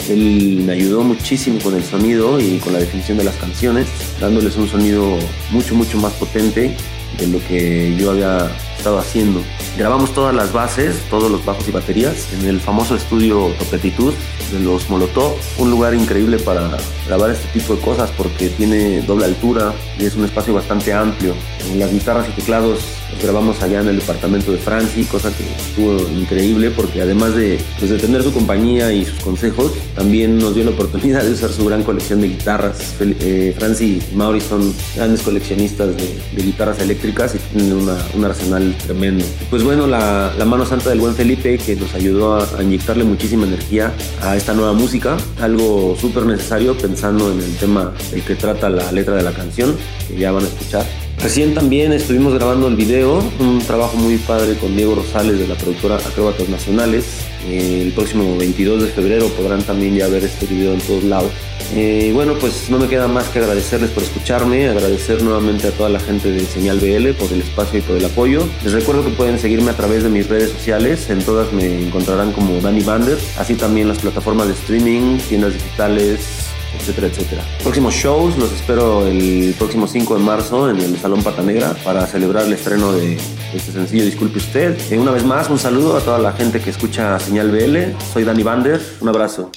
Él 0.09 0.63
me 0.65 0.73
ayudó 0.73 1.03
muchísimo 1.03 1.59
con 1.59 1.75
el 1.75 1.83
sonido 1.83 2.39
y 2.39 2.57
con 2.57 2.73
la 2.73 2.79
definición 2.79 3.19
de 3.19 3.23
las 3.23 3.35
canciones, 3.35 3.87
dándoles 4.19 4.55
un 4.55 4.67
sonido 4.67 5.15
mucho, 5.51 5.75
mucho 5.75 5.97
más 5.99 6.13
potente 6.13 6.75
de 7.19 7.27
lo 7.27 7.39
que 7.47 7.95
yo 7.95 8.11
había 8.11 8.49
estado 8.83 8.99
haciendo. 8.99 9.41
Grabamos 9.77 10.13
todas 10.13 10.35
las 10.35 10.51
bases, 10.51 10.97
todos 11.09 11.31
los 11.31 11.45
bajos 11.45 11.65
y 11.69 11.71
baterías 11.71 12.27
en 12.33 12.49
el 12.49 12.59
famoso 12.59 12.95
estudio 12.97 13.47
Topetitud 13.57 14.13
de 14.51 14.59
los 14.59 14.89
Molotov, 14.89 15.35
un 15.57 15.71
lugar 15.71 15.93
increíble 15.95 16.37
para 16.37 16.77
grabar 17.07 17.31
este 17.31 17.47
tipo 17.57 17.75
de 17.75 17.81
cosas 17.81 18.11
porque 18.17 18.49
tiene 18.49 19.01
doble 19.03 19.23
altura 19.25 19.73
y 19.97 20.03
es 20.05 20.15
un 20.15 20.25
espacio 20.25 20.53
bastante 20.53 20.91
amplio. 20.93 21.33
Las 21.77 21.91
guitarras 21.93 22.27
y 22.27 22.33
teclados 22.33 22.79
grabamos 23.21 23.61
allá 23.63 23.79
en 23.79 23.87
el 23.87 23.99
departamento 23.99 24.51
de 24.51 24.57
Franci, 24.57 25.05
cosa 25.05 25.31
que 25.31 25.43
estuvo 25.43 25.97
increíble 26.19 26.69
porque 26.71 27.01
además 27.01 27.33
de, 27.35 27.59
pues, 27.79 27.89
de 27.89 27.97
tener 27.97 28.21
su 28.21 28.33
compañía 28.33 28.91
y 28.91 29.05
sus 29.05 29.19
consejos, 29.21 29.71
también 29.95 30.37
nos 30.39 30.53
dio 30.55 30.65
la 30.65 30.71
oportunidad 30.71 31.23
de 31.23 31.31
usar 31.31 31.51
su 31.51 31.65
gran 31.65 31.83
colección 31.83 32.19
de 32.21 32.27
guitarras. 32.27 32.95
Eh, 32.99 33.55
Franci 33.57 34.01
y 34.11 34.15
Mauri 34.15 34.41
son 34.41 34.73
grandes 34.95 35.21
coleccionistas 35.21 35.95
de, 35.95 36.19
de 36.35 36.43
guitarras 36.43 36.79
eléctricas 36.79 37.33
y 37.35 37.37
tienen 37.39 37.73
una- 37.77 37.97
un 38.13 38.25
arsenal 38.25 38.72
tremendo. 38.73 39.25
Pues 39.49 39.63
bueno, 39.63 39.87
la, 39.87 40.33
mano 40.45 40.65
santa 40.65 40.89
del 40.89 40.99
buen 40.99 41.15
Felipe 41.15 41.57
que 41.57 41.75
nos 41.75 41.93
ayudó 41.93 42.35
a, 42.35 42.47
a 42.57 42.63
inyectarle 42.63 43.03
muchísima 43.03 43.45
energía 43.45 43.93
a 44.21 44.35
esta 44.35 44.53
nueva 44.53 44.73
música, 44.73 45.17
algo 45.41 45.95
súper 45.99 46.25
necesario 46.25 46.77
pensando 46.77 47.31
en 47.31 47.39
el 47.39 47.55
tema 47.57 47.93
del 48.11 48.21
que 48.23 48.35
trata 48.35 48.69
la 48.69 48.91
letra 48.91 49.15
de 49.15 49.23
la 49.23 49.31
canción, 49.31 49.75
que 50.07 50.17
ya 50.17 50.31
van 50.31 50.43
a 50.43 50.47
escuchar. 50.47 51.02
Recién 51.21 51.53
también 51.53 51.93
estuvimos 51.93 52.33
grabando 52.33 52.67
el 52.67 52.75
video, 52.75 53.23
un 53.39 53.59
trabajo 53.59 53.95
muy 53.97 54.17
padre 54.17 54.55
con 54.55 54.75
Diego 54.75 54.95
Rosales 54.95 55.39
de 55.39 55.47
la 55.47 55.55
productora 55.55 55.95
Acróbatas 55.95 56.49
Nacionales. 56.49 57.05
Eh, 57.47 57.81
el 57.81 57.93
próximo 57.93 58.37
22 58.37 58.83
de 58.83 58.87
febrero 58.89 59.27
podrán 59.29 59.63
también 59.63 59.95
ya 59.95 60.07
ver 60.07 60.23
este 60.23 60.45
video 60.45 60.73
en 60.73 60.81
todos 60.81 61.03
lados. 61.03 61.31
Eh, 61.75 62.11
bueno, 62.13 62.35
pues 62.39 62.69
no 62.69 62.77
me 62.77 62.87
queda 62.87 63.07
más 63.07 63.29
que 63.29 63.39
agradecerles 63.39 63.89
por 63.91 64.03
escucharme, 64.03 64.67
agradecer 64.67 65.23
nuevamente 65.23 65.67
a 65.67 65.71
toda 65.71 65.89
la 65.89 65.99
gente 65.99 66.31
de 66.31 66.41
Señal 66.45 66.79
BL 66.79 67.13
por 67.13 67.31
el 67.31 67.41
espacio 67.41 67.79
y 67.79 67.81
por 67.81 67.97
el 67.97 68.05
apoyo. 68.05 68.47
Les 68.63 68.73
recuerdo 68.73 69.03
que 69.03 69.11
pueden 69.11 69.39
seguirme 69.39 69.71
a 69.71 69.77
través 69.77 70.03
de 70.03 70.09
mis 70.09 70.27
redes 70.27 70.51
sociales, 70.51 71.09
en 71.09 71.23
todas 71.23 71.51
me 71.53 71.87
encontrarán 71.87 72.31
como 72.31 72.59
Danny 72.59 72.81
Bander, 72.81 73.17
así 73.37 73.55
también 73.55 73.87
las 73.87 73.99
plataformas 73.99 74.47
de 74.47 74.53
streaming, 74.53 75.17
tiendas 75.29 75.53
digitales, 75.53 76.52
etcétera, 76.79 77.07
etcétera. 77.07 77.43
Próximos 77.61 77.93
shows 77.93 78.37
los 78.37 78.51
espero 78.51 79.07
el 79.07 79.55
próximo 79.57 79.87
5 79.87 80.17
de 80.17 80.23
marzo 80.23 80.69
en 80.69 80.77
el 80.77 80.97
Salón 80.97 81.23
Pata 81.23 81.41
Negra 81.41 81.75
para 81.83 82.05
celebrar 82.07 82.45
el 82.45 82.53
estreno 82.53 82.93
de 82.93 83.17
este 83.53 83.71
sencillo 83.71 84.05
Disculpe 84.05 84.39
Usted. 84.39 84.77
Eh, 84.91 84.97
una 84.97 85.11
vez 85.11 85.23
más, 85.23 85.49
un 85.49 85.59
saludo 85.59 85.97
a 85.97 86.01
toda 86.01 86.19
la 86.19 86.33
gente 86.33 86.59
que 86.59 86.69
escucha 86.69 87.19
Señal 87.19 87.51
BL. 87.51 87.97
Soy 88.13 88.23
Dani 88.23 88.43
Bander, 88.43 88.81
un 89.01 89.09
abrazo. 89.09 89.51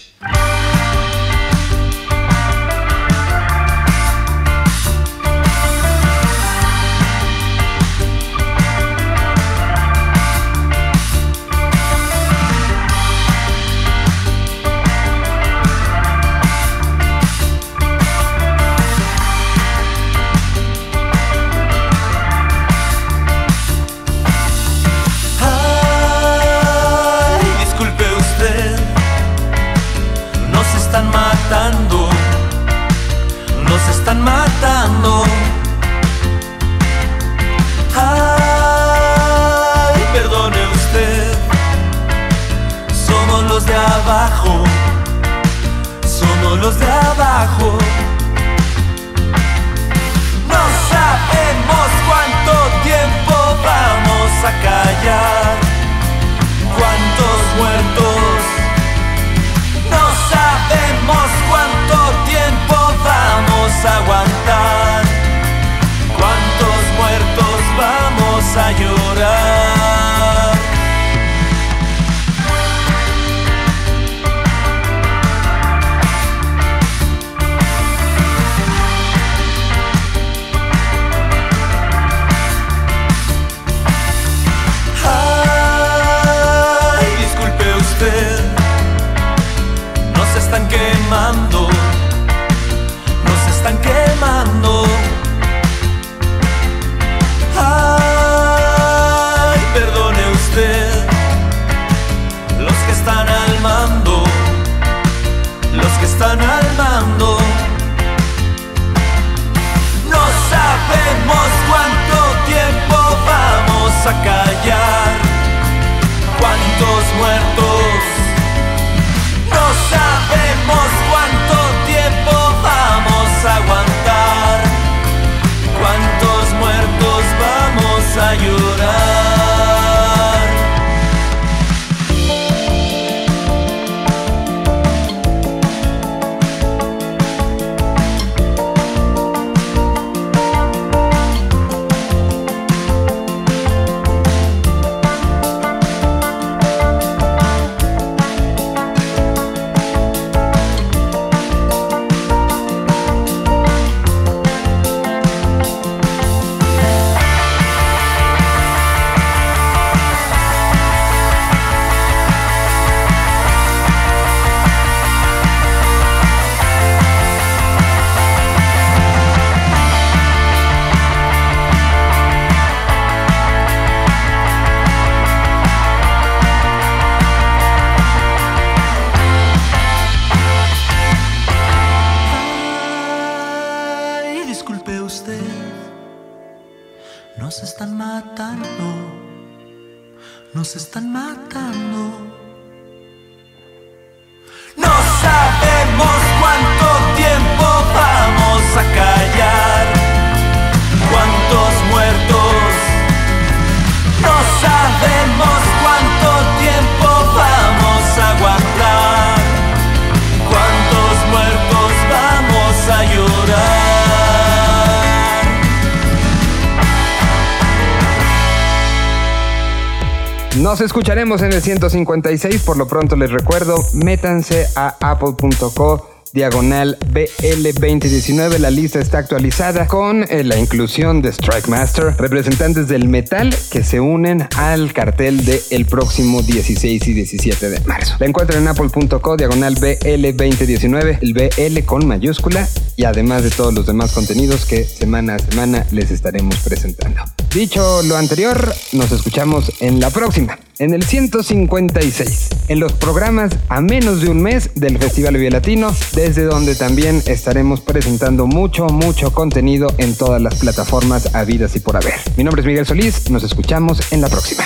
Nos 220.76 220.84
escucharemos 220.84 221.40
en 221.40 221.54
el 221.54 221.62
156. 221.62 222.62
Por 222.62 222.76
lo 222.76 222.86
pronto 222.86 223.16
les 223.16 223.30
recuerdo, 223.30 223.82
métanse 223.94 224.66
a 224.76 224.94
apple.co 225.00 226.15
diagonal 226.32 226.98
BL2019. 227.12 228.58
La 228.58 228.70
lista 228.70 229.00
está 229.00 229.18
actualizada 229.18 229.86
con 229.86 230.24
eh, 230.24 230.44
la 230.44 230.58
inclusión 230.58 231.22
de 231.22 231.30
Strike 231.30 231.68
Master, 231.68 232.14
representantes 232.18 232.88
del 232.88 233.08
metal 233.08 233.54
que 233.70 233.82
se 233.82 234.00
unen 234.00 234.48
al 234.56 234.92
cartel 234.92 235.44
del 235.44 235.86
próximo 235.86 236.42
16 236.42 237.06
y 237.06 237.12
17 237.12 237.70
de 237.70 237.80
marzo. 237.80 238.16
La 238.18 238.26
encuentran 238.26 238.62
en 238.62 238.68
apple.co 238.68 239.36
diagonal 239.36 239.76
BL2019, 239.76 241.18
el 241.20 241.34
BL 241.34 241.84
con 241.84 242.06
mayúscula 242.06 242.68
y 242.96 243.04
además 243.04 243.42
de 243.42 243.50
todos 243.50 243.74
los 243.74 243.86
demás 243.86 244.12
contenidos 244.12 244.64
que 244.64 244.84
semana 244.84 245.34
a 245.34 245.38
semana 245.38 245.86
les 245.90 246.10
estaremos 246.10 246.56
presentando. 246.60 247.20
Dicho 247.54 248.02
lo 248.02 248.16
anterior, 248.16 248.74
nos 248.92 249.12
escuchamos 249.12 249.72
en 249.80 250.00
la 250.00 250.10
próxima, 250.10 250.58
en 250.78 250.92
el 250.92 251.04
156, 251.04 252.48
en 252.68 252.80
los 252.80 252.92
programas 252.92 253.52
a 253.68 253.80
menos 253.80 254.20
de 254.20 254.28
un 254.28 254.42
mes 254.42 254.70
del 254.74 254.98
Festival 254.98 255.36
Vía 255.36 255.50
Latino, 255.50 255.94
desde 256.26 256.42
donde 256.42 256.74
también 256.74 257.22
estaremos 257.26 257.80
presentando 257.80 258.48
mucho, 258.48 258.88
mucho 258.88 259.30
contenido 259.30 259.86
en 259.98 260.16
todas 260.16 260.42
las 260.42 260.56
plataformas 260.56 261.32
habidas 261.36 261.76
y 261.76 261.80
por 261.80 261.94
haber. 261.94 262.14
Mi 262.36 262.42
nombre 262.42 262.62
es 262.62 262.66
Miguel 262.66 262.84
Solís, 262.84 263.30
nos 263.30 263.44
escuchamos 263.44 264.00
en 264.10 264.22
la 264.22 264.28
próxima. 264.28 264.64